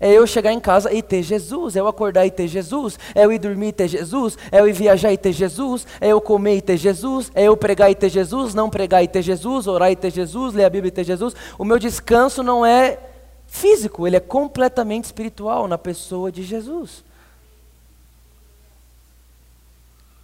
É 0.01 0.11
eu 0.11 0.27
chegar 0.27 0.51
em 0.51 0.59
casa 0.59 0.93
e 0.93 1.03
ter 1.03 1.23
Jesus, 1.23 1.77
é 1.77 1.81
eu 1.81 1.87
acordar 1.87 2.25
e 2.25 2.31
ter 2.31 2.49
Jesus, 2.49 2.99
é 3.15 3.23
eu 3.23 3.31
ir 3.31 3.39
dormir 3.39 3.69
e 3.69 3.73
ter 3.73 3.87
Jesus, 3.87 4.39
é 4.51 4.59
eu 4.59 4.67
ir 4.67 4.73
viajar 4.73 5.13
e 5.13 5.19
ter 5.19 5.33
Jesus, 5.33 5.87
é 6.01 6.09
eu 6.09 6.21
comer 6.23 6.57
e 6.57 6.63
ter 6.63 6.79
Jesus, 6.79 7.31
é 7.35 7.45
eu 7.45 7.57
pregar 7.57 7.91
e 7.91 7.95
ter 7.95 8.09
Jesus, 8.09 8.55
não 8.55 8.71
pregar 8.71 9.05
e 9.05 9.09
ter 9.09 9.21
Jesus, 9.21 9.67
orar 9.67 9.93
e 9.93 9.97
ter 9.97 10.11
Jesus, 10.11 10.55
ler 10.55 10.65
a 10.65 10.71
Bíblia 10.71 10.89
e 10.89 10.93
ter 10.93 11.05
Jesus. 11.05 11.35
O 11.59 11.65
meu 11.67 11.79
descanso 11.79 12.43
não 12.43 12.65
é 12.65 12.99
físico, 13.47 14.07
ele 14.07 14.17
é 14.17 14.21
completamente 14.21 15.05
espiritual 15.05 15.69
na 15.69 15.77
pessoa 15.77 16.33
de 16.33 16.45
Jesus. 16.45 17.05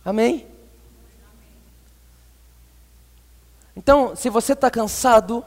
Amém? 0.02 0.46
Então, 3.76 4.16
se 4.16 4.30
você 4.30 4.54
está 4.54 4.70
cansado, 4.70 5.44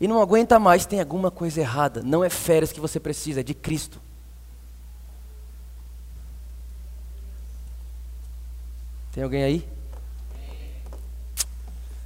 e 0.00 0.06
não 0.06 0.20
aguenta 0.20 0.58
mais, 0.58 0.86
tem 0.86 1.00
alguma 1.00 1.30
coisa 1.30 1.60
errada. 1.60 2.02
Não 2.02 2.22
é 2.22 2.30
férias 2.30 2.70
que 2.70 2.80
você 2.80 3.00
precisa, 3.00 3.40
é 3.40 3.42
de 3.42 3.54
Cristo. 3.54 4.00
Tem 9.12 9.24
alguém 9.24 9.42
aí? 9.42 9.68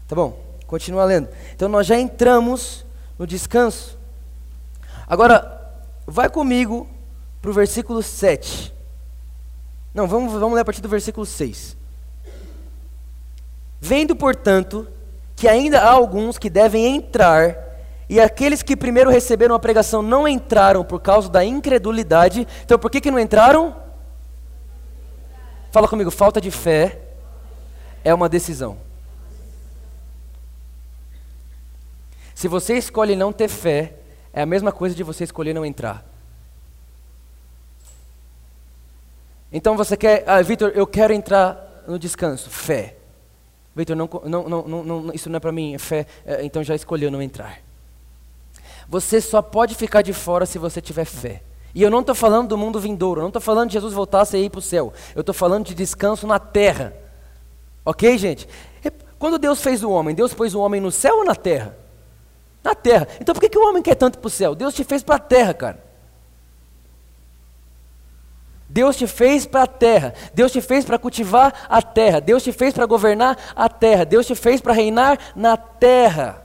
Tá 0.09 0.17
bom, 0.17 0.43
continua 0.67 1.05
lendo. 1.05 1.29
Então 1.55 1.69
nós 1.69 1.87
já 1.87 1.99
entramos 1.99 2.85
no 3.19 3.27
descanso. 3.27 3.99
Agora, 5.07 5.71
vai 6.07 6.31
comigo 6.31 6.89
para 7.43 7.51
o 7.51 7.55
versículo 7.55 8.03
7. 8.03 8.73
Não, 9.93 10.07
vamos, 10.07 10.33
vamos 10.33 10.55
ler 10.55 10.63
a 10.63 10.65
partir 10.65 10.81
do 10.81 10.89
versículo 10.89 11.27
6. 11.27 11.77
Vendo, 13.79 14.17
portanto, 14.17 14.89
que 15.37 15.47
ainda 15.47 15.81
há 15.81 15.91
alguns 15.91 16.39
que 16.39 16.49
devem 16.49 16.97
entrar 16.97 17.72
e 18.13 18.21
aqueles 18.21 18.63
que 18.63 18.77
primeiro 18.77 19.09
receberam 19.09 19.55
a 19.55 19.59
pregação 19.59 20.03
não 20.03 20.29
entraram 20.29 20.85
por 20.85 21.01
causa 21.01 21.31
da 21.31 21.43
incredulidade. 21.43 22.47
Então 22.63 22.79
por 22.79 22.91
que, 22.91 23.01
que 23.01 23.11
não 23.11 23.19
entraram? 23.19 23.75
Fala 25.71 25.89
comigo, 25.89 26.11
falta 26.11 26.39
de 26.39 26.51
fé 26.51 27.01
é 28.05 28.13
uma 28.13 28.29
decisão. 28.29 28.77
Se 32.35 32.49
você 32.49 32.77
escolhe 32.77 33.17
não 33.17 33.33
ter 33.33 33.49
fé, 33.49 33.95
é 34.31 34.43
a 34.43 34.47
mesma 34.47 34.73
coisa 34.73 34.95
de 34.95 35.03
você 35.03 35.25
escolher 35.25 35.55
não 35.55 35.65
entrar. 35.65 36.05
Então 39.51 39.75
você 39.75 39.97
quer, 39.97 40.23
ah, 40.27 40.43
Vitor, 40.43 40.71
eu 40.75 40.87
quero 40.87 41.15
entrar 41.15 41.83
no 41.89 41.99
descanso. 41.99 42.51
Fé. 42.51 42.95
Vitor, 43.75 43.97
não, 43.97 44.07
não, 44.27 44.49
não, 44.49 44.85
não, 44.85 45.15
isso 45.15 45.31
não 45.31 45.39
é 45.39 45.41
para 45.41 45.51
mim, 45.51 45.73
é 45.73 45.79
fé, 45.79 46.07
é, 46.27 46.45
então 46.45 46.63
já 46.63 46.75
escolheu 46.75 47.11
não 47.11 47.23
entrar. 47.23 47.72
Você 48.89 49.21
só 49.21 49.41
pode 49.41 49.75
ficar 49.75 50.03
de 50.03 50.13
fora 50.13 50.47
se 50.47 50.59
você 50.59 50.81
tiver 50.81 51.05
fé. 51.05 51.43
E 51.75 51.83
eu 51.83 51.91
não 51.91 52.01
estou 52.01 52.15
falando 52.15 52.49
do 52.49 52.59
mundo 52.59 52.79
vindouro, 52.79 53.21
eu 53.21 53.23
não 53.23 53.29
estou 53.29 53.41
falando 53.41 53.69
de 53.69 53.75
Jesus 53.75 53.95
voltar 53.95 54.27
e 54.35 54.37
ir 54.37 54.51
para 54.51 54.59
o 54.59 54.63
céu. 54.63 54.93
Eu 55.15 55.21
estou 55.21 55.35
falando 55.35 55.65
de 55.65 55.75
descanso 55.75 56.27
na 56.27 56.39
terra. 56.39 56.95
Ok, 57.85 58.17
gente? 58.19 58.49
Quando 59.19 59.39
Deus 59.39 59.63
fez 59.63 59.83
o 59.85 59.91
homem, 59.91 60.15
Deus 60.15 60.35
pôs 60.35 60.55
o 60.55 60.61
homem 60.61 60.81
no 60.81 60.91
céu 60.91 61.19
ou 61.19 61.25
na 61.25 61.35
terra? 61.35 61.77
Na 62.63 62.75
terra. 62.75 63.07
Então 63.21 63.33
por 63.35 63.41
que, 63.41 63.49
que 63.49 63.59
o 63.59 63.69
homem 63.69 63.83
quer 63.83 63.95
tanto 63.95 64.19
para 64.19 64.27
o 64.27 64.31
céu? 64.31 64.55
Deus 64.55 64.75
te 64.75 64.85
fez 64.85 65.03
para 65.03 65.15
a 65.15 65.21
terra, 65.21 65.55
cara. 65.55 65.93
Deus 68.69 68.97
te 68.97 69.07
fez 69.07 69.47
para 69.47 69.63
a 69.63 69.67
terra, 69.67 70.15
Deus 70.33 70.51
te 70.51 70.61
fez 70.63 70.83
para 70.85 70.99
cultivar 70.99 71.67
a 71.69 71.83
terra, 71.83 72.21
Deus 72.21 72.43
te 72.43 72.53
fez 72.53 72.73
para 72.73 72.87
governar 72.87 73.37
a 73.55 73.69
terra, 73.69 74.05
Deus 74.05 74.27
te 74.27 74.35
fez 74.35 74.63
para 74.63 74.73
reinar 74.73 75.19
na 75.37 75.59
terra. 75.59 76.42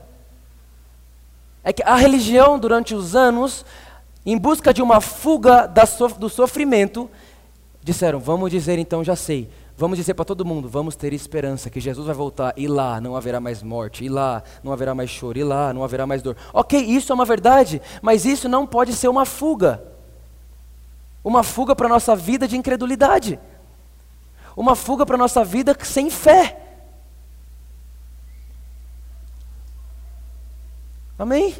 É 1.68 1.72
que 1.74 1.82
a 1.82 1.96
religião, 1.96 2.58
durante 2.58 2.94
os 2.94 3.14
anos, 3.14 3.62
em 4.24 4.38
busca 4.38 4.72
de 4.72 4.80
uma 4.80 5.02
fuga 5.02 5.70
do 6.18 6.30
sofrimento, 6.30 7.10
disseram: 7.82 8.18
vamos 8.18 8.50
dizer 8.50 8.78
então, 8.78 9.04
já 9.04 9.14
sei, 9.14 9.50
vamos 9.76 9.98
dizer 9.98 10.14
para 10.14 10.24
todo 10.24 10.46
mundo, 10.46 10.66
vamos 10.66 10.96
ter 10.96 11.12
esperança 11.12 11.68
que 11.68 11.78
Jesus 11.78 12.06
vai 12.06 12.14
voltar. 12.14 12.54
E 12.56 12.66
lá 12.66 13.02
não 13.02 13.14
haverá 13.14 13.38
mais 13.38 13.62
morte, 13.62 14.02
e 14.02 14.08
lá 14.08 14.42
não 14.64 14.72
haverá 14.72 14.94
mais 14.94 15.10
choro, 15.10 15.38
e 15.38 15.44
lá 15.44 15.74
não 15.74 15.84
haverá 15.84 16.06
mais 16.06 16.22
dor. 16.22 16.38
Ok, 16.54 16.80
isso 16.80 17.12
é 17.12 17.14
uma 17.14 17.26
verdade, 17.26 17.82
mas 18.00 18.24
isso 18.24 18.48
não 18.48 18.66
pode 18.66 18.94
ser 18.94 19.08
uma 19.08 19.26
fuga. 19.26 19.82
Uma 21.22 21.42
fuga 21.42 21.76
para 21.76 21.84
a 21.84 21.90
nossa 21.90 22.16
vida 22.16 22.48
de 22.48 22.56
incredulidade, 22.56 23.38
uma 24.56 24.74
fuga 24.74 25.04
para 25.04 25.16
a 25.16 25.18
nossa 25.18 25.44
vida 25.44 25.76
sem 25.82 26.08
fé. 26.08 26.67
Amém? 31.18 31.54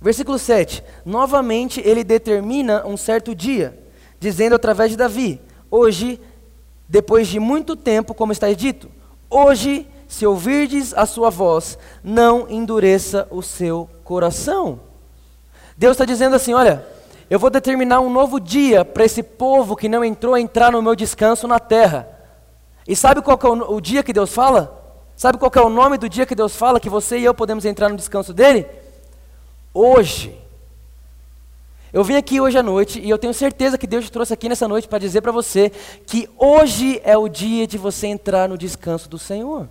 Versículo 0.00 0.38
7: 0.38 0.82
Novamente 1.04 1.80
ele 1.84 2.04
determina 2.04 2.84
um 2.84 2.96
certo 2.96 3.34
dia, 3.34 3.78
dizendo 4.20 4.56
através 4.56 4.90
de 4.90 4.96
Davi: 4.96 5.40
Hoje, 5.70 6.20
depois 6.88 7.28
de 7.28 7.40
muito 7.40 7.74
tempo, 7.74 8.12
como 8.12 8.32
está 8.32 8.52
dito, 8.52 8.90
hoje, 9.30 9.86
se 10.08 10.26
ouvirdes 10.26 10.92
a 10.92 11.06
sua 11.06 11.30
voz, 11.30 11.78
não 12.04 12.50
endureça 12.50 13.26
o 13.30 13.40
seu 13.42 13.88
coração. 14.04 14.80
Deus 15.74 15.92
está 15.92 16.04
dizendo 16.04 16.36
assim: 16.36 16.52
olha, 16.52 16.84
eu 17.30 17.38
vou 17.38 17.48
determinar 17.48 18.00
um 18.00 18.10
novo 18.10 18.38
dia 18.38 18.84
para 18.84 19.04
esse 19.04 19.22
povo 19.22 19.74
que 19.74 19.88
não 19.88 20.04
entrou 20.04 20.34
a 20.34 20.40
entrar 20.40 20.72
no 20.72 20.82
meu 20.82 20.94
descanso 20.94 21.48
na 21.48 21.58
terra. 21.58 22.08
E 22.86 22.96
sabe 22.96 23.22
qual 23.22 23.38
é 23.42 23.46
o, 23.46 23.76
o 23.76 23.80
dia 23.80 24.02
que 24.02 24.12
Deus 24.12 24.34
fala? 24.34 24.81
Sabe 25.16 25.38
qual 25.38 25.50
é 25.54 25.60
o 25.60 25.68
nome 25.68 25.98
do 25.98 26.08
dia 26.08 26.26
que 26.26 26.34
Deus 26.34 26.56
fala 26.56 26.80
que 26.80 26.88
você 26.88 27.18
e 27.18 27.24
eu 27.24 27.34
podemos 27.34 27.64
entrar 27.64 27.88
no 27.88 27.96
descanso 27.96 28.32
dele? 28.32 28.66
Hoje. 29.72 30.38
Eu 31.92 32.02
vim 32.02 32.16
aqui 32.16 32.40
hoje 32.40 32.56
à 32.56 32.62
noite 32.62 32.98
e 33.00 33.10
eu 33.10 33.18
tenho 33.18 33.34
certeza 33.34 33.76
que 33.76 33.86
Deus 33.86 34.06
te 34.06 34.12
trouxe 34.12 34.32
aqui 34.32 34.48
nessa 34.48 34.66
noite 34.66 34.88
para 34.88 34.98
dizer 34.98 35.20
para 35.20 35.30
você 35.30 35.70
que 36.06 36.28
hoje 36.38 37.00
é 37.04 37.16
o 37.16 37.28
dia 37.28 37.66
de 37.66 37.76
você 37.76 38.06
entrar 38.06 38.48
no 38.48 38.56
descanso 38.56 39.08
do 39.08 39.18
Senhor. 39.18 39.68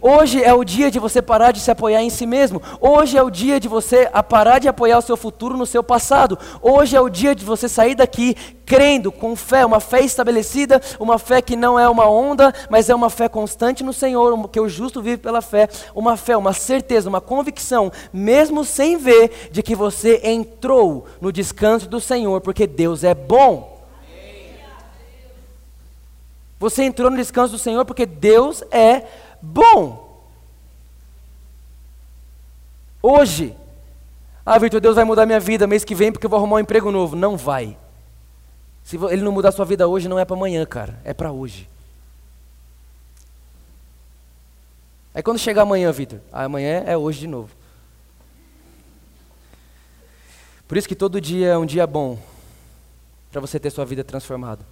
Hoje 0.00 0.42
é 0.42 0.52
o 0.52 0.64
dia 0.64 0.90
de 0.90 0.98
você 0.98 1.22
parar 1.22 1.52
de 1.52 1.60
se 1.60 1.70
apoiar 1.70 2.02
em 2.02 2.10
si 2.10 2.26
mesmo. 2.26 2.62
Hoje 2.80 3.16
é 3.16 3.22
o 3.22 3.30
dia 3.30 3.58
de 3.58 3.68
você 3.68 4.08
parar 4.28 4.58
de 4.58 4.68
apoiar 4.68 4.98
o 4.98 5.02
seu 5.02 5.16
futuro 5.16 5.56
no 5.56 5.66
seu 5.66 5.82
passado. 5.82 6.38
Hoje 6.60 6.96
é 6.96 7.00
o 7.00 7.08
dia 7.08 7.34
de 7.34 7.44
você 7.44 7.68
sair 7.68 7.94
daqui 7.94 8.36
crendo 8.64 9.12
com 9.12 9.36
fé, 9.36 9.64
uma 9.64 9.78
fé 9.78 10.00
estabelecida, 10.00 10.80
uma 10.98 11.18
fé 11.18 11.40
que 11.40 11.54
não 11.54 11.78
é 11.78 11.88
uma 11.88 12.08
onda, 12.08 12.52
mas 12.68 12.88
é 12.90 12.94
uma 12.94 13.08
fé 13.08 13.28
constante 13.28 13.84
no 13.84 13.92
Senhor, 13.92 14.48
que 14.48 14.60
o 14.60 14.68
justo 14.68 15.00
vive 15.00 15.18
pela 15.18 15.40
fé. 15.40 15.68
Uma 15.94 16.16
fé, 16.16 16.36
uma 16.36 16.52
certeza, 16.52 17.08
uma 17.08 17.20
convicção, 17.20 17.92
mesmo 18.12 18.64
sem 18.64 18.96
ver, 18.96 19.48
de 19.52 19.62
que 19.62 19.74
você 19.74 20.20
entrou 20.24 21.06
no 21.20 21.32
descanso 21.32 21.88
do 21.88 22.00
Senhor, 22.00 22.40
porque 22.40 22.66
Deus 22.66 23.04
é 23.04 23.14
bom. 23.14 23.76
Você 26.58 26.84
entrou 26.84 27.10
no 27.10 27.18
descanso 27.18 27.52
do 27.52 27.58
Senhor 27.58 27.84
porque 27.84 28.06
Deus 28.06 28.64
é 28.70 29.00
bom 29.00 29.25
bom. 29.42 30.06
Hoje, 33.02 33.56
ah, 34.44 34.58
Vitor, 34.58 34.80
Deus 34.80 34.94
vai 34.94 35.04
mudar 35.04 35.26
minha 35.26 35.40
vida 35.40 35.66
mês 35.66 35.84
que 35.84 35.94
vem 35.94 36.12
porque 36.12 36.24
eu 36.24 36.30
vou 36.30 36.38
arrumar 36.38 36.56
um 36.56 36.60
emprego 36.60 36.92
novo. 36.92 37.16
Não 37.16 37.36
vai. 37.36 37.76
Se 38.84 38.96
ele 38.96 39.22
não 39.22 39.32
mudar 39.32 39.50
sua 39.50 39.64
vida 39.64 39.88
hoje, 39.88 40.08
não 40.08 40.18
é 40.18 40.24
para 40.24 40.36
amanhã, 40.36 40.64
cara. 40.64 41.00
É 41.02 41.12
para 41.12 41.32
hoje. 41.32 41.68
Aí 45.12 45.22
quando 45.22 45.38
chegar 45.38 45.62
amanhã, 45.62 45.90
Vitor, 45.90 46.20
ah, 46.32 46.44
amanhã 46.44 46.84
é 46.86 46.96
hoje 46.96 47.20
de 47.20 47.26
novo. 47.26 47.50
Por 50.68 50.76
isso 50.76 50.86
que 50.86 50.94
todo 50.94 51.20
dia 51.20 51.48
é 51.48 51.58
um 51.58 51.66
dia 51.66 51.86
bom 51.86 52.18
para 53.32 53.40
você 53.40 53.58
ter 53.58 53.70
sua 53.70 53.84
vida 53.84 54.04
transformada. 54.04 54.64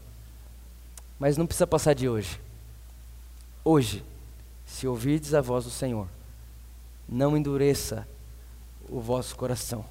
Mas 1.19 1.37
não 1.37 1.47
precisa 1.47 1.67
passar 1.67 1.95
de 1.95 2.09
hoje. 2.09 2.41
Hoje 3.65 4.05
se 4.75 4.89
ouvirdes 4.89 5.35
a 5.35 5.41
voz 5.41 5.65
do 5.65 5.71
Senhor, 5.71 6.09
não 7.09 7.37
endureça 7.37 8.09
o 8.89 9.01
vosso 9.01 9.37
coração, 9.37 9.85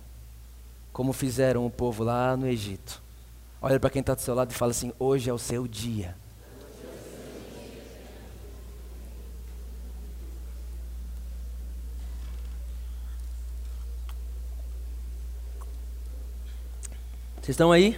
como 0.92 1.14
fizeram 1.14 1.66
o 1.66 1.70
povo 1.70 2.04
lá 2.04 2.36
no 2.36 2.46
Egito. 2.46 3.02
Olha 3.62 3.80
para 3.80 3.90
quem 3.90 4.02
está 4.02 4.14
do 4.14 4.20
seu 4.20 4.36
lado 4.36 4.52
e 4.52 4.54
fala 4.54 4.72
assim: 4.72 4.92
hoje 5.00 5.30
é 5.30 5.34
o 5.34 5.38
seu 5.38 5.70
dia. 5.70 6.18
Vocês 17.36 17.50
estão 17.50 17.72
aí? 17.72 17.98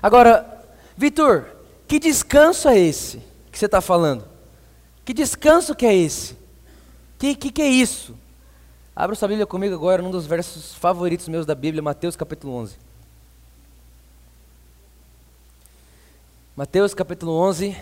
Agora, 0.00 0.64
Vitor, 0.96 1.46
que 1.88 1.98
descanso 1.98 2.68
é 2.68 2.78
esse 2.78 3.18
que 3.50 3.58
você 3.58 3.66
está 3.66 3.80
falando? 3.80 4.35
Que 5.06 5.14
descanso 5.14 5.72
que 5.72 5.86
é 5.86 5.94
esse? 5.94 6.36
Que, 7.16 7.36
que 7.36 7.52
que 7.52 7.62
é 7.62 7.68
isso? 7.68 8.12
Abra 8.94 9.14
sua 9.14 9.28
Bíblia 9.28 9.46
comigo 9.46 9.72
agora, 9.72 10.02
num 10.02 10.10
dos 10.10 10.26
versos 10.26 10.74
favoritos 10.74 11.28
meus 11.28 11.46
da 11.46 11.54
Bíblia, 11.54 11.80
Mateus 11.80 12.16
capítulo 12.16 12.54
11. 12.54 12.76
Mateus 16.56 16.92
capítulo 16.92 17.34
11, 17.34 17.76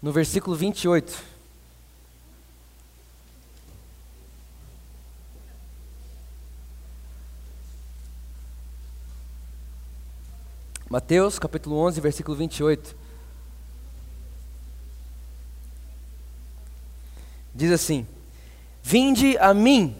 no 0.00 0.10
versículo 0.10 0.56
28. 0.56 1.22
Mateus 10.88 11.38
capítulo 11.38 11.76
11, 11.76 12.00
versículo 12.00 12.34
28. 12.34 13.07
Diz 17.58 17.72
assim: 17.72 18.06
Vinde 18.82 19.36
a 19.38 19.52
mim, 19.52 19.94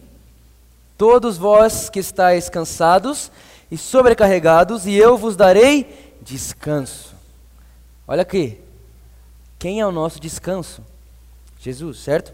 todos 0.96 1.36
vós 1.36 1.90
que 1.90 1.98
estáis 1.98 2.48
cansados 2.48 3.30
e 3.70 3.76
sobrecarregados, 3.76 4.86
e 4.86 4.94
eu 4.94 5.18
vos 5.18 5.36
darei 5.36 6.14
descanso. 6.22 7.14
Olha 8.06 8.22
aqui, 8.22 8.60
quem 9.58 9.80
é 9.80 9.86
o 9.86 9.92
nosso 9.92 10.20
descanso? 10.20 10.82
Jesus, 11.58 11.98
certo? 11.98 12.32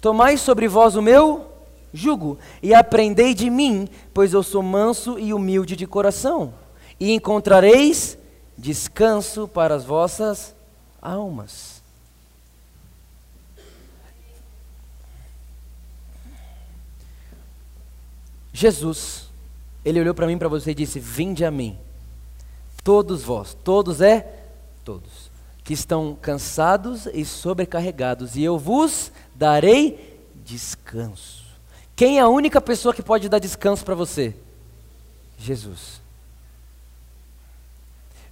Tomai 0.00 0.36
sobre 0.36 0.68
vós 0.68 0.94
o 0.94 1.02
meu 1.02 1.46
jugo 1.92 2.38
e 2.62 2.72
aprendei 2.72 3.34
de 3.34 3.50
mim, 3.50 3.88
pois 4.14 4.32
eu 4.32 4.42
sou 4.42 4.62
manso 4.62 5.18
e 5.18 5.34
humilde 5.34 5.74
de 5.74 5.86
coração, 5.86 6.54
e 6.98 7.12
encontrareis 7.12 8.16
descanso 8.56 9.48
para 9.48 9.74
as 9.74 9.84
vossas 9.84 10.54
almas. 11.02 11.69
Jesus, 18.60 19.30
ele 19.82 19.98
olhou 20.00 20.14
para 20.14 20.26
mim, 20.26 20.36
para 20.36 20.46
você 20.46 20.72
e 20.72 20.74
disse: 20.74 21.00
Vinde 21.00 21.46
a 21.46 21.50
mim, 21.50 21.78
todos 22.84 23.22
vós, 23.22 23.56
todos 23.64 24.02
é 24.02 24.34
todos, 24.84 25.30
que 25.64 25.72
estão 25.72 26.14
cansados 26.20 27.06
e 27.06 27.24
sobrecarregados, 27.24 28.36
e 28.36 28.42
eu 28.42 28.58
vos 28.58 29.10
darei 29.34 30.20
descanso. 30.44 31.42
Quem 31.96 32.18
é 32.18 32.20
a 32.20 32.28
única 32.28 32.60
pessoa 32.60 32.92
que 32.92 33.02
pode 33.02 33.30
dar 33.30 33.38
descanso 33.38 33.82
para 33.82 33.94
você? 33.94 34.36
Jesus. 35.38 36.02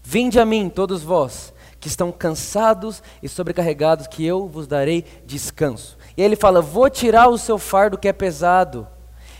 Vinde 0.04 0.38
a 0.38 0.44
mim, 0.44 0.68
todos 0.68 1.02
vós, 1.02 1.54
que 1.80 1.88
estão 1.88 2.12
cansados 2.12 3.02
e 3.22 3.30
sobrecarregados, 3.30 4.06
que 4.06 4.26
eu 4.26 4.46
vos 4.46 4.66
darei 4.66 5.06
descanso. 5.24 5.96
E 6.18 6.22
ele 6.22 6.36
fala: 6.36 6.60
Vou 6.60 6.90
tirar 6.90 7.28
o 7.28 7.38
seu 7.38 7.56
fardo 7.56 7.96
que 7.96 8.08
é 8.08 8.12
pesado 8.12 8.86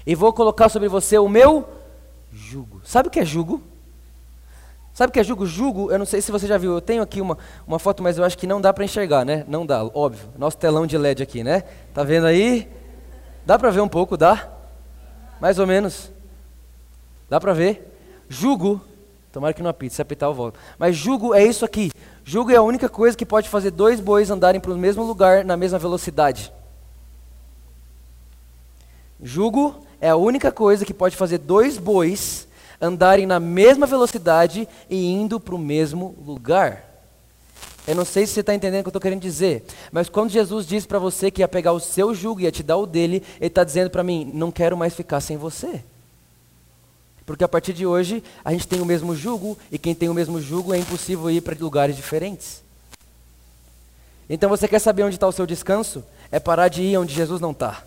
e 0.09 0.15
vou 0.15 0.33
colocar 0.33 0.71
sobre 0.71 0.89
você 0.89 1.19
o 1.19 1.29
meu 1.29 1.69
jugo. 2.33 2.81
Sabe 2.83 3.09
o 3.09 3.11
que 3.11 3.21
é 3.21 3.27
jugo? 3.27 3.63
Sabe 4.95 5.11
o 5.11 5.13
que 5.13 5.21
é 5.21 5.23
jugo? 5.23 5.45
Jugo, 5.45 5.93
eu 5.93 5.99
não 5.99 6.07
sei 6.07 6.23
se 6.23 6.33
você 6.33 6.47
já 6.47 6.57
viu, 6.57 6.73
eu 6.73 6.81
tenho 6.81 7.03
aqui 7.03 7.21
uma, 7.21 7.37
uma 7.67 7.79
foto, 7.79 8.03
mas 8.03 8.17
eu 8.17 8.25
acho 8.25 8.39
que 8.39 8.47
não 8.47 8.59
dá 8.59 8.73
para 8.73 8.87
enxergar, 8.87 9.23
né? 9.27 9.45
Não 9.47 9.67
dá, 9.67 9.85
óbvio. 9.85 10.31
Nosso 10.39 10.57
telão 10.57 10.87
de 10.87 10.97
LED 10.97 11.23
aqui, 11.23 11.45
né? 11.45 11.63
Tá 11.93 12.05
vendo 12.05 12.27
aí? 12.27 12.67
Dá 13.45 13.59
para 13.59 13.69
ver 13.69 13.83
um 13.83 13.89
pouco, 13.89 14.17
dá? 14.17 14.49
Mais 15.43 15.59
ou 15.59 15.67
menos. 15.67 16.11
Dá 17.29 17.39
para 17.39 17.53
ver? 17.53 17.95
Jugo, 18.31 18.81
tomara 19.31 19.53
que 19.53 19.63
não 19.63 19.69
apite, 19.69 19.95
se 19.95 20.01
apitar 20.01 20.31
eu 20.31 20.35
volto. 20.35 20.59
Mas 20.79 20.97
jugo 20.97 21.35
é 21.35 21.45
isso 21.45 21.67
aqui. 21.67 21.91
Jugo 22.25 22.51
é 22.51 22.57
a 22.57 22.63
única 22.63 22.89
coisa 22.89 23.15
que 23.15 23.27
pode 23.27 23.47
fazer 23.51 23.73
dois 23.73 24.01
bois 24.01 24.31
andarem 24.31 24.59
para 24.59 24.73
o 24.73 24.79
mesmo 24.79 25.03
lugar 25.03 25.45
na 25.45 25.55
mesma 25.55 25.79
velocidade. 25.79 26.51
Jugo 29.23 29.87
é 30.01 30.09
a 30.09 30.17
única 30.17 30.53
coisa 30.53 30.85
que 30.85 30.95
pode 30.95 31.17
fazer 31.17 31.39
dois 31.39 31.79
bois 31.79 32.47
andarem 32.81 33.27
na 33.27 33.41
mesma 33.41 33.87
velocidade 33.87 34.69
e 34.89 35.07
indo 35.07 35.41
para 35.41 35.55
o 35.55 35.59
mesmo 35.59 36.15
lugar. 36.25 36.85
Eu 37.87 37.95
não 37.95 38.05
sei 38.05 38.27
se 38.27 38.35
você 38.35 38.41
está 38.41 38.55
entendendo 38.55 38.81
o 38.81 38.83
que 38.85 38.89
eu 38.89 38.91
estou 38.91 39.01
querendo 39.01 39.23
dizer, 39.23 39.65
mas 39.91 40.09
quando 40.09 40.31
Jesus 40.31 40.67
disse 40.67 40.87
para 40.87 40.99
você 40.99 41.31
que 41.31 41.41
ia 41.41 41.49
pegar 41.49 41.73
o 41.73 41.81
seu 41.81 42.15
jugo 42.15 42.41
e 42.41 42.45
ia 42.45 42.53
te 42.53 42.63
dar 42.63 42.77
o 42.77 42.87
dele, 42.87 43.23
ele 43.41 43.47
está 43.47 43.65
dizendo 43.65 43.91
para 43.91 44.05
mim: 44.05 44.31
não 44.35 44.53
quero 44.53 44.77
mais 44.77 44.95
ficar 44.95 45.21
sem 45.21 45.37
você. 45.37 45.83
Porque 47.25 47.45
a 47.45 47.49
partir 47.49 47.73
de 47.73 47.87
hoje 47.87 48.23
a 48.45 48.53
gente 48.53 48.69
tem 48.69 48.81
o 48.81 48.87
mesmo 48.87 49.17
jugo 49.17 49.59
e 49.73 49.79
quem 49.79 49.95
tem 49.95 50.09
o 50.09 50.15
mesmo 50.15 50.41
jugo 50.41 50.73
é 50.75 50.79
impossível 50.79 51.31
ir 51.31 51.41
para 51.41 51.57
lugares 51.59 51.97
diferentes. 51.97 52.63
Então 54.31 54.51
você 54.51 54.69
quer 54.69 54.79
saber 54.79 55.03
onde 55.03 55.17
está 55.17 55.27
o 55.27 55.33
seu 55.33 55.47
descanso? 55.47 56.05
É 56.31 56.39
parar 56.39 56.69
de 56.69 56.83
ir 56.83 56.99
onde 56.99 57.15
Jesus 57.15 57.41
não 57.41 57.53
está. 57.53 57.83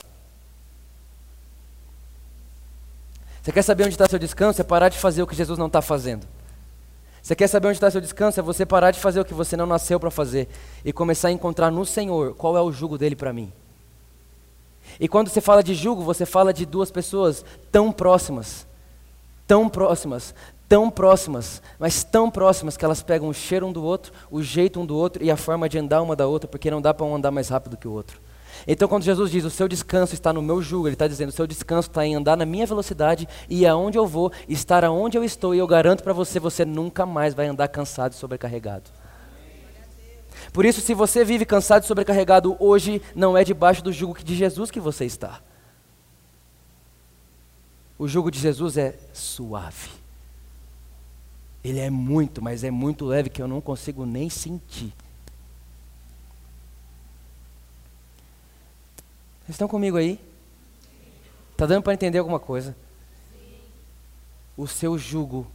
Você 3.41 3.51
quer 3.51 3.63
saber 3.63 3.83
onde 3.83 3.93
está 3.93 4.07
seu 4.07 4.19
descanso? 4.19 4.61
É 4.61 4.63
parar 4.63 4.89
de 4.89 4.97
fazer 4.97 5.23
o 5.23 5.27
que 5.27 5.35
Jesus 5.35 5.57
não 5.57 5.67
está 5.67 5.81
fazendo. 5.81 6.27
Você 7.21 7.35
quer 7.35 7.47
saber 7.47 7.67
onde 7.67 7.77
está 7.77 7.89
seu 7.89 8.01
descanso? 8.01 8.39
É 8.39 8.43
você 8.43 8.65
parar 8.65 8.91
de 8.91 8.99
fazer 8.99 9.19
o 9.19 9.25
que 9.25 9.33
você 9.33 9.57
não 9.57 9.65
nasceu 9.65 9.99
para 9.99 10.11
fazer 10.11 10.47
e 10.83 10.93
começar 10.93 11.29
a 11.29 11.31
encontrar 11.31 11.71
no 11.71 11.85
Senhor 11.85 12.35
qual 12.35 12.57
é 12.57 12.61
o 12.61 12.71
jugo 12.71 12.97
dele 12.97 13.15
para 13.15 13.33
mim. 13.33 13.51
E 14.99 15.07
quando 15.07 15.29
você 15.29 15.41
fala 15.41 15.63
de 15.63 15.73
jugo, 15.73 16.03
você 16.03 16.25
fala 16.25 16.53
de 16.53 16.65
duas 16.65 16.91
pessoas 16.91 17.45
tão 17.71 17.91
próximas, 17.91 18.67
tão 19.47 19.69
próximas, 19.69 20.33
tão 20.67 20.89
próximas, 20.89 21.61
mas 21.79 22.03
tão 22.03 22.29
próximas 22.29 22.77
que 22.77 22.85
elas 22.85 23.01
pegam 23.01 23.27
o 23.29 23.33
cheiro 23.33 23.67
um 23.67 23.71
do 23.71 23.83
outro, 23.83 24.11
o 24.29 24.41
jeito 24.41 24.79
um 24.79 24.85
do 24.85 24.95
outro 24.95 25.23
e 25.23 25.31
a 25.31 25.37
forma 25.37 25.69
de 25.69 25.77
andar 25.77 26.01
uma 26.01 26.15
da 26.15 26.27
outra, 26.27 26.47
porque 26.47 26.71
não 26.71 26.81
dá 26.81 26.93
para 26.93 27.05
um 27.05 27.15
andar 27.15 27.31
mais 27.31 27.49
rápido 27.49 27.77
que 27.77 27.87
o 27.87 27.91
outro. 27.91 28.19
Então, 28.67 28.87
quando 28.87 29.03
Jesus 29.03 29.31
diz 29.31 29.43
o 29.43 29.49
seu 29.49 29.67
descanso 29.67 30.13
está 30.13 30.31
no 30.31 30.41
meu 30.41 30.61
jugo, 30.61 30.87
Ele 30.87 30.95
está 30.95 31.07
dizendo 31.07 31.29
o 31.29 31.33
seu 31.33 31.47
descanso 31.47 31.89
está 31.89 32.05
em 32.05 32.15
andar 32.15 32.37
na 32.37 32.45
minha 32.45 32.65
velocidade 32.65 33.27
e 33.49 33.65
aonde 33.65 33.97
eu 33.97 34.05
vou, 34.05 34.31
estar 34.47 34.83
aonde 34.83 35.17
eu 35.17 35.23
estou, 35.23 35.55
e 35.55 35.59
eu 35.59 35.67
garanto 35.67 36.03
para 36.03 36.13
você, 36.13 36.39
você 36.39 36.65
nunca 36.65 37.05
mais 37.05 37.33
vai 37.33 37.47
andar 37.47 37.67
cansado 37.67 38.13
e 38.13 38.15
sobrecarregado. 38.15 38.89
Por 40.53 40.65
isso, 40.65 40.81
se 40.81 40.93
você 40.93 41.23
vive 41.23 41.45
cansado 41.45 41.83
e 41.83 41.87
sobrecarregado 41.87 42.55
hoje, 42.59 43.01
não 43.15 43.37
é 43.37 43.43
debaixo 43.43 43.83
do 43.83 43.91
jugo 43.91 44.21
de 44.23 44.35
Jesus 44.35 44.69
que 44.69 44.79
você 44.79 45.05
está. 45.05 45.41
O 47.97 48.07
jugo 48.07 48.31
de 48.31 48.39
Jesus 48.39 48.77
é 48.77 48.97
suave. 49.13 49.89
Ele 51.63 51.79
é 51.79 51.89
muito, 51.89 52.41
mas 52.41 52.63
é 52.63 52.71
muito 52.71 53.05
leve 53.05 53.29
que 53.29 53.41
eu 53.41 53.47
não 53.47 53.61
consigo 53.61 54.05
nem 54.05 54.29
sentir. 54.29 54.91
Vocês 59.51 59.57
estão 59.57 59.67
comigo 59.67 59.97
aí? 59.97 60.17
Está 61.51 61.65
dando 61.65 61.83
para 61.83 61.93
entender 61.93 62.19
alguma 62.19 62.39
coisa? 62.39 62.73
O 64.55 64.65
seu 64.65 64.97
jugo 64.97 65.45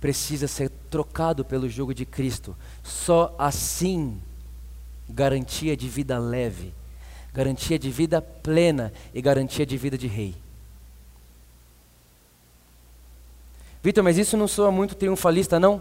precisa 0.00 0.48
ser 0.48 0.68
trocado 0.90 1.44
pelo 1.44 1.68
jugo 1.68 1.94
de 1.94 2.04
Cristo. 2.04 2.56
Só 2.82 3.32
assim, 3.38 4.20
garantia 5.08 5.76
de 5.76 5.88
vida 5.88 6.18
leve, 6.18 6.74
garantia 7.32 7.78
de 7.78 7.88
vida 7.88 8.20
plena 8.20 8.92
e 9.14 9.22
garantia 9.22 9.64
de 9.64 9.76
vida 9.76 9.96
de 9.96 10.08
rei. 10.08 10.34
Vitor, 13.80 14.02
mas 14.02 14.18
isso 14.18 14.36
não 14.36 14.48
soa 14.48 14.72
muito 14.72 14.96
triunfalista, 14.96 15.60
não? 15.60 15.80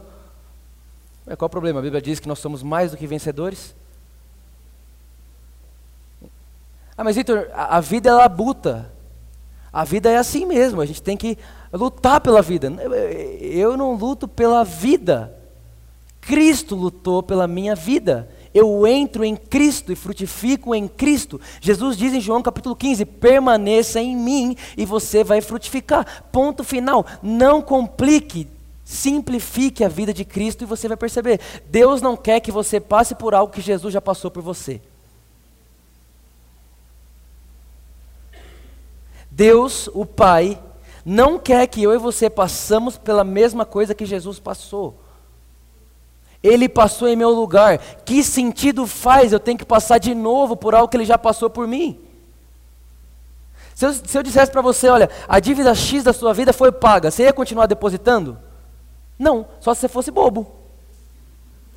Qual 1.26 1.48
o 1.48 1.50
problema? 1.50 1.80
A 1.80 1.82
Bíblia 1.82 2.00
diz 2.00 2.20
que 2.20 2.28
nós 2.28 2.38
somos 2.38 2.62
mais 2.62 2.92
do 2.92 2.98
que 2.98 3.08
vencedores. 3.08 3.74
Ah, 7.00 7.04
mas 7.06 7.16
Vitor, 7.16 7.48
a, 7.54 7.80
vida 7.80 8.10
é 8.10 8.14
labuta. 8.14 8.92
A 9.72 9.86
vida 9.86 10.10
é 10.10 10.18
assim 10.18 10.46
mesmo, 10.46 10.82
a 10.82 10.86
gente 10.86 11.02
tem 11.02 11.16
que 11.16 11.38
lutar 11.72 12.20
pela 12.20 12.42
vida. 12.42 12.70
Eu 13.40 13.78
não 13.78 13.96
luto 13.96 14.28
pela 14.28 14.66
vida. 14.66 15.34
Cristo 16.20 16.76
lutou 16.76 17.24
pela 17.24 17.48
minha 17.48 17.74
vida. 17.74 18.30
Eu 18.54 18.86
entro 18.86 19.24
em 19.24 19.38
Cristo 19.38 19.94
e 19.94 19.96
frutifico 19.96 20.76
em 20.76 20.90
Cristo. 20.90 21.40
Jesus 21.62 21.96
diz 21.96 22.14
em 22.14 22.20
João 22.20 22.42
capítulo 22.42 22.76
15: 22.76 23.06
permaneça 23.06 24.02
em 24.02 24.14
mim 24.14 24.58
e 24.76 24.86
você 24.86 25.24
vai 25.24 25.40
frutificar. 25.40 26.26
Ponto 26.34 26.66
final. 26.66 27.06
Não 27.24 27.62
complique, 27.62 28.46
simplifique 28.84 29.86
a 29.86 29.88
vida 29.88 30.14
de 30.14 30.26
Cristo 30.26 30.66
e 30.66 30.68
você 30.68 30.90
vai 30.90 30.98
perceber. 30.98 31.40
Deus 31.70 32.02
não 32.02 32.18
quer 32.18 32.42
que 32.42 32.52
você 32.52 32.78
passe 32.78 33.16
por 33.16 33.34
algo 33.34 33.54
que 33.54 33.62
Jesus 33.62 33.94
já 33.94 34.02
passou 34.02 34.30
por 34.30 34.44
você. 34.44 34.82
Deus, 39.40 39.90
o 39.94 40.06
Pai, 40.06 40.62
não 41.06 41.40
quer 41.40 41.66
que 41.66 41.82
eu 41.82 41.94
e 41.94 41.98
você 41.98 42.30
passamos 42.30 42.98
pela 42.98 43.24
mesma 43.24 43.64
coisa 43.64 43.96
que 43.96 44.06
Jesus 44.06 44.38
passou. 44.38 45.00
Ele 46.44 46.68
passou 46.68 47.08
em 47.08 47.16
meu 47.16 47.30
lugar. 47.30 47.78
Que 48.04 48.22
sentido 48.22 48.86
faz 48.86 49.32
eu 49.32 49.40
tenho 49.40 49.58
que 49.58 49.64
passar 49.64 49.98
de 49.98 50.14
novo 50.14 50.58
por 50.58 50.76
algo 50.76 50.90
que 50.90 50.98
ele 50.98 51.06
já 51.06 51.18
passou 51.18 51.50
por 51.50 51.66
mim? 51.66 51.98
Se 53.74 53.86
eu, 53.86 53.94
se 53.94 54.18
eu 54.18 54.24
dissesse 54.24 54.52
para 54.52 54.62
você, 54.62 54.90
olha, 54.90 55.10
a 55.26 55.40
dívida 55.40 55.74
X 55.74 56.04
da 56.04 56.12
sua 56.12 56.34
vida 56.34 56.52
foi 56.52 56.70
paga, 56.70 57.10
você 57.10 57.24
ia 57.24 57.32
continuar 57.32 57.66
depositando? 57.66 58.38
Não, 59.18 59.48
só 59.62 59.74
se 59.74 59.80
você 59.80 59.88
fosse 59.88 60.12
bobo. 60.12 60.59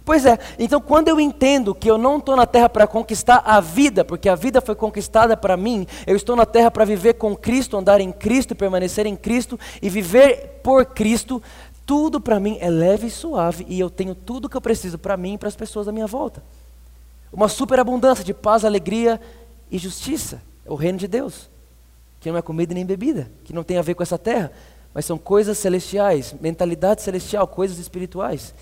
Pois 0.04 0.26
é, 0.26 0.38
então 0.58 0.80
quando 0.80 1.08
eu 1.08 1.20
entendo 1.20 1.74
que 1.74 1.88
eu 1.88 1.96
não 1.96 2.18
estou 2.18 2.34
na 2.34 2.46
terra 2.46 2.68
para 2.68 2.86
conquistar 2.86 3.42
a 3.44 3.60
vida, 3.60 4.04
porque 4.04 4.28
a 4.28 4.34
vida 4.34 4.60
foi 4.60 4.74
conquistada 4.74 5.36
para 5.36 5.56
mim, 5.56 5.86
eu 6.06 6.16
estou 6.16 6.34
na 6.34 6.44
terra 6.44 6.70
para 6.70 6.84
viver 6.84 7.14
com 7.14 7.36
Cristo, 7.36 7.76
andar 7.76 8.00
em 8.00 8.10
Cristo, 8.10 8.54
permanecer 8.54 9.06
em 9.06 9.14
Cristo 9.14 9.58
e 9.80 9.88
viver 9.88 10.60
por 10.62 10.86
Cristo, 10.86 11.40
tudo 11.86 12.20
para 12.20 12.40
mim 12.40 12.58
é 12.60 12.68
leve 12.68 13.06
e 13.06 13.10
suave 13.10 13.64
e 13.68 13.78
eu 13.78 13.88
tenho 13.88 14.14
tudo 14.14 14.48
que 14.48 14.56
eu 14.56 14.60
preciso 14.60 14.98
para 14.98 15.16
mim 15.16 15.34
e 15.34 15.38
para 15.38 15.48
as 15.48 15.56
pessoas 15.56 15.86
à 15.86 15.92
minha 15.92 16.06
volta. 16.06 16.42
Uma 17.32 17.48
superabundância 17.48 18.24
de 18.24 18.34
paz, 18.34 18.64
alegria 18.64 19.20
e 19.70 19.78
justiça, 19.78 20.42
é 20.66 20.70
o 20.70 20.74
reino 20.74 20.98
de 20.98 21.06
Deus, 21.06 21.48
que 22.20 22.30
não 22.30 22.38
é 22.38 22.42
comida 22.42 22.74
nem 22.74 22.84
bebida, 22.84 23.30
que 23.44 23.52
não 23.52 23.62
tem 23.62 23.78
a 23.78 23.82
ver 23.82 23.94
com 23.94 24.02
essa 24.02 24.18
terra, 24.18 24.50
mas 24.92 25.04
são 25.04 25.16
coisas 25.16 25.56
celestiais, 25.58 26.34
mentalidade 26.40 27.02
celestial, 27.02 27.46
coisas 27.46 27.78
espirituais. 27.78 28.52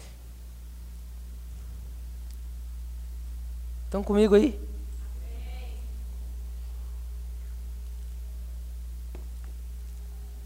Estão 3.90 4.04
comigo 4.04 4.36
aí? 4.36 4.56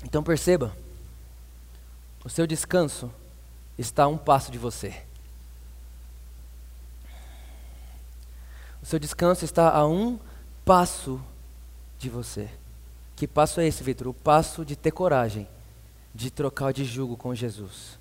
Então 0.03 0.23
perceba, 0.23 0.75
o 2.25 2.31
seu 2.31 2.47
descanso 2.47 3.13
está 3.77 4.05
a 4.05 4.09
um 4.09 4.17
passo 4.17 4.51
de 4.51 4.57
você. 4.57 5.03
O 8.83 8.87
seu 8.87 8.99
descanso 8.99 9.45
está 9.45 9.71
a 9.71 9.87
um 9.87 10.19
passo 10.65 11.21
de 11.99 12.09
você. 12.09 12.49
Que 13.15 13.29
passo 13.29 13.61
é 13.61 13.67
esse, 13.67 13.83
Vitor? 13.83 14.09
O 14.09 14.15
passo 14.15 14.65
de 14.65 14.75
ter 14.75 14.91
coragem 14.91 15.47
de 16.15 16.31
trocar 16.31 16.73
de 16.73 16.83
jugo 16.83 17.15
com 17.15 17.35
Jesus. 17.35 17.99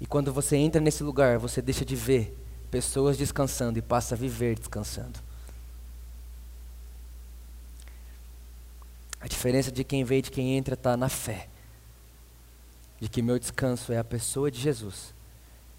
E 0.00 0.06
quando 0.06 0.32
você 0.32 0.56
entra 0.56 0.80
nesse 0.80 1.02
lugar, 1.02 1.38
você 1.38 1.60
deixa 1.60 1.84
de 1.84 1.96
ver 1.96 2.36
pessoas 2.70 3.16
descansando 3.16 3.78
e 3.78 3.82
passa 3.82 4.14
a 4.14 4.18
viver 4.18 4.56
descansando. 4.58 5.18
A 9.20 9.26
diferença 9.26 9.72
de 9.72 9.82
quem 9.82 10.04
vem 10.04 10.18
e 10.20 10.22
de 10.22 10.30
quem 10.30 10.56
entra 10.56 10.74
está 10.74 10.96
na 10.96 11.08
fé. 11.08 11.48
De 13.00 13.08
que 13.08 13.22
meu 13.22 13.38
descanso 13.38 13.92
é 13.92 13.98
a 13.98 14.04
pessoa 14.04 14.50
de 14.50 14.60
Jesus. 14.60 15.14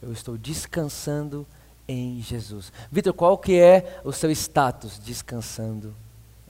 Eu 0.02 0.12
estou 0.12 0.38
descansando 0.38 1.48
em 1.88 2.22
Jesus. 2.22 2.72
Vitor, 2.92 3.14
qual 3.14 3.38
que 3.38 3.60
é 3.60 4.02
o 4.04 4.12
seu 4.12 4.30
status 4.32 5.00
descansando 5.00 5.96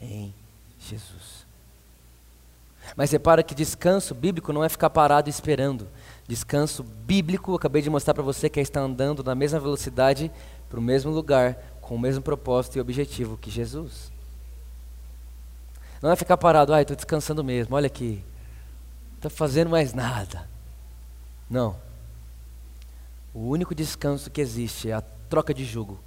em 0.01 0.33
Jesus? 0.79 1.47
Mas 2.95 3.11
repara 3.11 3.43
que 3.43 3.53
descanso 3.53 4.15
bíblico 4.15 4.51
não 4.51 4.63
é 4.63 4.69
ficar 4.69 4.89
parado 4.89 5.29
esperando. 5.29 5.87
Descanso 6.29 6.83
bíblico, 6.83 7.55
acabei 7.55 7.81
de 7.81 7.89
mostrar 7.89 8.13
para 8.13 8.21
você 8.21 8.51
que 8.51 8.59
é 8.59 8.61
estar 8.61 8.81
andando 8.81 9.23
na 9.23 9.33
mesma 9.33 9.59
velocidade, 9.59 10.31
para 10.69 10.77
o 10.77 10.81
mesmo 10.81 11.09
lugar, 11.09 11.55
com 11.81 11.95
o 11.95 11.99
mesmo 11.99 12.21
propósito 12.21 12.77
e 12.77 12.79
objetivo 12.79 13.35
que 13.35 13.49
Jesus. 13.49 14.11
Não 15.99 16.11
é 16.11 16.15
ficar 16.15 16.37
parado, 16.37 16.71
ah, 16.71 16.83
estou 16.83 16.95
descansando 16.95 17.43
mesmo, 17.43 17.75
olha 17.75 17.87
aqui. 17.87 18.23
está 19.15 19.27
fazendo 19.27 19.71
mais 19.71 19.91
nada. 19.91 20.47
Não. 21.49 21.75
O 23.33 23.47
único 23.47 23.73
descanso 23.73 24.29
que 24.29 24.39
existe 24.39 24.91
é 24.91 24.93
a 24.93 25.01
troca 25.01 25.51
de 25.51 25.65
jugo. 25.65 25.99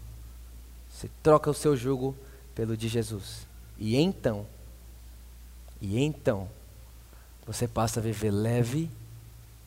Você 0.88 1.10
troca 1.20 1.50
o 1.50 1.54
seu 1.54 1.76
jugo 1.76 2.16
pelo 2.54 2.76
de 2.76 2.86
Jesus. 2.86 3.44
E 3.76 3.96
então, 3.96 4.46
e 5.80 5.98
então, 6.00 6.48
você 7.44 7.66
passa 7.66 7.98
a 7.98 8.02
viver 8.04 8.30
leve, 8.30 8.88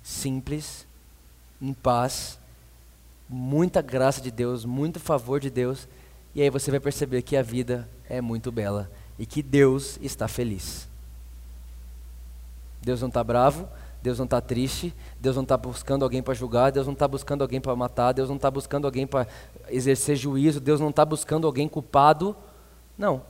simples, 0.05 0.85
em 1.59 1.73
paz, 1.73 2.37
muita 3.27 3.81
graça 3.81 4.21
de 4.21 4.29
Deus, 4.29 4.63
muito 4.63 4.99
favor 4.99 5.39
de 5.39 5.49
Deus, 5.49 5.87
e 6.35 6.43
aí 6.43 6.49
você 6.51 6.69
vai 6.69 6.79
perceber 6.79 7.23
que 7.23 7.35
a 7.35 7.41
vida 7.41 7.89
é 8.07 8.21
muito 8.21 8.51
bela 8.51 8.91
e 9.17 9.25
que 9.25 9.41
Deus 9.41 9.97
está 9.99 10.27
feliz. 10.27 10.87
Deus 12.83 13.01
não 13.01 13.07
está 13.07 13.23
bravo, 13.23 13.67
Deus 14.03 14.19
não 14.19 14.25
está 14.25 14.39
triste, 14.39 14.93
Deus 15.19 15.35
não 15.35 15.41
está 15.41 15.57
buscando 15.57 16.03
alguém 16.03 16.21
para 16.21 16.35
julgar, 16.35 16.71
Deus 16.71 16.85
não 16.85 16.93
está 16.93 17.07
buscando 17.07 17.41
alguém 17.41 17.59
para 17.59 17.75
matar, 17.75 18.11
Deus 18.11 18.29
não 18.29 18.35
está 18.35 18.51
buscando 18.51 18.85
alguém 18.85 19.07
para 19.07 19.27
exercer 19.69 20.15
juízo, 20.15 20.59
Deus 20.59 20.79
não 20.79 20.91
está 20.91 21.03
buscando 21.03 21.47
alguém 21.47 21.67
culpado. 21.67 22.35
Não. 22.95 23.23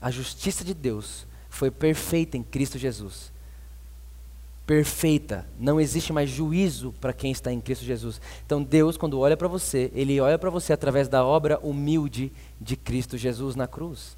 A 0.00 0.10
justiça 0.10 0.64
de 0.64 0.72
Deus 0.72 1.26
foi 1.50 1.70
perfeita 1.70 2.38
em 2.38 2.42
Cristo 2.42 2.78
Jesus. 2.78 3.33
Perfeita. 4.66 5.46
Não 5.58 5.80
existe 5.80 6.12
mais 6.12 6.30
juízo 6.30 6.94
para 7.00 7.12
quem 7.12 7.30
está 7.30 7.52
em 7.52 7.60
Cristo 7.60 7.84
Jesus. 7.84 8.20
Então 8.46 8.62
Deus, 8.62 8.96
quando 8.96 9.20
olha 9.20 9.36
para 9.36 9.48
você, 9.48 9.90
Ele 9.94 10.20
olha 10.20 10.38
para 10.38 10.50
você 10.50 10.72
através 10.72 11.08
da 11.08 11.24
obra 11.24 11.58
humilde 11.62 12.32
de 12.60 12.76
Cristo 12.76 13.18
Jesus 13.18 13.54
na 13.54 13.66
cruz. 13.66 14.16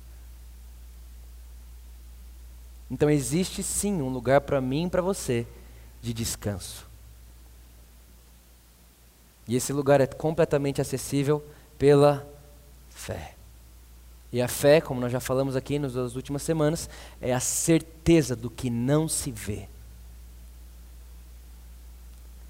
Então 2.90 3.10
existe 3.10 3.62
sim 3.62 4.00
um 4.00 4.08
lugar 4.08 4.42
para 4.42 4.60
mim 4.60 4.86
e 4.86 4.90
para 4.90 5.02
você 5.02 5.46
de 6.00 6.12
descanso. 6.12 6.86
E 9.48 9.56
esse 9.56 9.72
lugar 9.72 10.00
é 10.00 10.06
completamente 10.06 10.80
acessível 10.80 11.44
pela 11.78 12.26
fé. 12.90 13.34
E 14.32 14.40
a 14.40 14.48
fé, 14.48 14.80
como 14.80 15.00
nós 15.00 15.10
já 15.10 15.20
falamos 15.20 15.56
aqui 15.56 15.78
nas 15.78 15.94
últimas 16.14 16.42
semanas, 16.42 16.88
é 17.20 17.32
a 17.32 17.40
certeza 17.40 18.36
do 18.36 18.50
que 18.50 18.70
não 18.70 19.08
se 19.08 19.30
vê. 19.30 19.68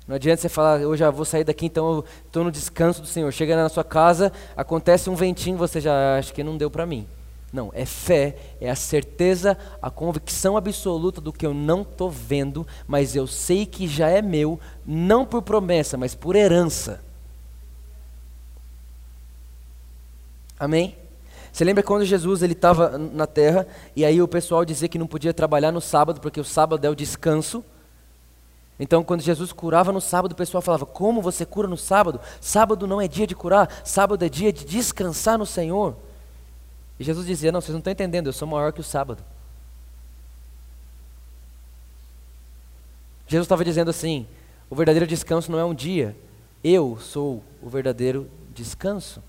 Não 0.06 0.14
adianta 0.14 0.40
você 0.40 0.48
falar, 0.48 0.80
eu 0.80 0.96
já 0.96 1.10
vou 1.10 1.24
sair 1.24 1.42
daqui, 1.42 1.66
então 1.66 1.96
eu 1.96 2.04
estou 2.26 2.44
no 2.44 2.52
descanso 2.52 3.02
do 3.02 3.08
Senhor. 3.08 3.32
Chega 3.32 3.56
na 3.56 3.68
sua 3.68 3.82
casa, 3.82 4.32
acontece 4.56 5.10
um 5.10 5.16
ventinho, 5.16 5.58
você 5.58 5.80
já 5.80 6.16
acha 6.16 6.32
que 6.32 6.44
não 6.44 6.56
deu 6.56 6.70
para 6.70 6.86
mim. 6.86 7.06
Não, 7.52 7.70
é 7.74 7.84
fé, 7.84 8.36
é 8.60 8.70
a 8.70 8.76
certeza, 8.76 9.56
a 9.80 9.90
convicção 9.90 10.56
absoluta 10.56 11.20
do 11.20 11.32
que 11.32 11.46
eu 11.46 11.54
não 11.54 11.82
estou 11.82 12.10
vendo, 12.10 12.66
mas 12.86 13.16
eu 13.16 13.26
sei 13.26 13.64
que 13.64 13.88
já 13.88 14.08
é 14.08 14.20
meu, 14.20 14.60
não 14.84 15.24
por 15.24 15.42
promessa, 15.42 15.96
mas 15.96 16.14
por 16.14 16.36
herança. 16.36 17.00
Amém? 20.58 20.96
Você 21.52 21.64
lembra 21.64 21.82
quando 21.82 22.04
Jesus 22.04 22.42
ele 22.42 22.52
estava 22.52 22.98
na 22.98 23.26
terra 23.26 23.66
e 23.94 24.04
aí 24.04 24.20
o 24.20 24.28
pessoal 24.28 24.64
dizia 24.64 24.88
que 24.88 24.98
não 24.98 25.06
podia 25.06 25.32
trabalhar 25.32 25.72
no 25.72 25.80
sábado 25.80 26.20
porque 26.20 26.40
o 26.40 26.44
sábado 26.44 26.84
é 26.84 26.90
o 26.90 26.94
descanso? 26.94 27.64
Então, 28.78 29.02
quando 29.02 29.22
Jesus 29.22 29.52
curava 29.52 29.90
no 29.90 30.00
sábado, 30.00 30.32
o 30.32 30.36
pessoal 30.36 30.60
falava: 30.60 30.84
Como 30.84 31.22
você 31.22 31.46
cura 31.46 31.66
no 31.66 31.76
sábado? 31.76 32.20
Sábado 32.40 32.86
não 32.86 33.00
é 33.00 33.08
dia 33.08 33.26
de 33.26 33.34
curar, 33.34 33.82
sábado 33.84 34.24
é 34.24 34.28
dia 34.28 34.52
de 34.52 34.64
descansar 34.64 35.38
no 35.38 35.46
Senhor. 35.46 35.96
E 37.00 37.04
Jesus 37.04 37.26
dizia: 37.26 37.50
Não, 37.50 37.60
vocês 37.60 37.72
não 37.72 37.78
estão 37.78 37.92
entendendo, 37.92 38.26
eu 38.26 38.32
sou 38.32 38.46
maior 38.46 38.72
que 38.72 38.80
o 38.80 38.84
sábado. 38.84 39.22
Jesus 43.26 43.46
estava 43.46 43.64
dizendo 43.64 43.90
assim: 43.90 44.26
o 44.68 44.76
verdadeiro 44.76 45.06
descanso 45.06 45.50
não 45.50 45.58
é 45.58 45.64
um 45.64 45.74
dia, 45.74 46.16
eu 46.62 46.98
sou 47.00 47.42
o 47.62 47.68
verdadeiro 47.68 48.28
descanso. 48.54 49.22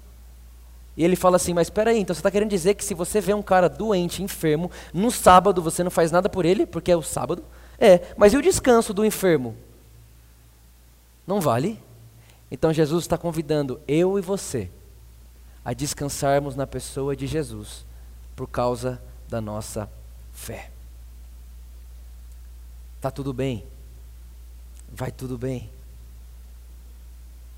E 0.96 1.04
ele 1.04 1.16
fala 1.16 1.38
assim: 1.38 1.54
Mas 1.54 1.68
espera 1.68 1.92
aí, 1.92 2.00
então 2.00 2.14
você 2.14 2.20
está 2.20 2.32
querendo 2.32 2.50
dizer 2.50 2.74
que 2.74 2.84
se 2.84 2.94
você 2.94 3.22
vê 3.22 3.34
um 3.34 3.42
cara 3.42 3.70
doente, 3.70 4.22
enfermo, 4.22 4.70
no 4.94 5.10
sábado 5.10 5.62
você 5.62 5.84
não 5.84 5.92
faz 5.92 6.12
nada 6.12 6.28
por 6.28 6.46
ele, 6.46 6.66
porque 6.66 6.92
é 6.92 6.98
o 6.98 7.02
sábado? 7.02 7.44
É, 7.80 8.14
mas 8.18 8.34
e 8.34 8.38
o 8.38 8.42
descanso 8.42 8.94
do 8.94 9.06
enfermo? 9.06 9.56
Não 11.26 11.42
vale? 11.42 11.80
Então 12.50 12.74
Jesus 12.74 13.04
está 13.04 13.18
convidando 13.18 13.80
eu 13.88 14.18
e 14.18 14.22
você 14.22 14.70
a 15.64 15.74
descansarmos 15.74 16.56
na 16.56 16.66
pessoa 16.66 17.16
de 17.16 17.28
Jesus 17.28 17.86
por 18.36 18.48
causa 18.48 19.02
da 19.28 19.42
nossa 19.42 19.90
fé. 20.32 20.72
Tá 23.02 23.12
tudo 23.12 23.34
bem? 23.34 23.66
Vai 24.90 25.12
tudo 25.12 25.38
bem? 25.38 25.70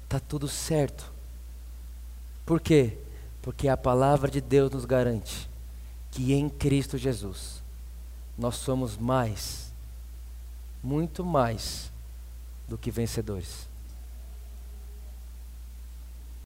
Tá 0.07 0.19
tudo 0.19 0.47
certo? 0.47 1.11
Por 2.45 2.59
quê? 2.59 2.97
Porque 3.43 3.67
a 3.67 3.77
palavra 3.77 4.31
de 4.31 4.41
Deus 4.41 4.71
nos 4.71 4.85
garante 4.85 5.47
que 6.11 6.33
em 6.33 6.49
Cristo 6.49 6.97
Jesus 6.97 7.61
nós 8.37 8.55
somos 8.55 8.97
mais, 8.97 9.68
muito 10.83 11.23
mais 11.23 11.91
do 12.67 12.77
que 12.77 12.91
vencedores. 12.91 13.68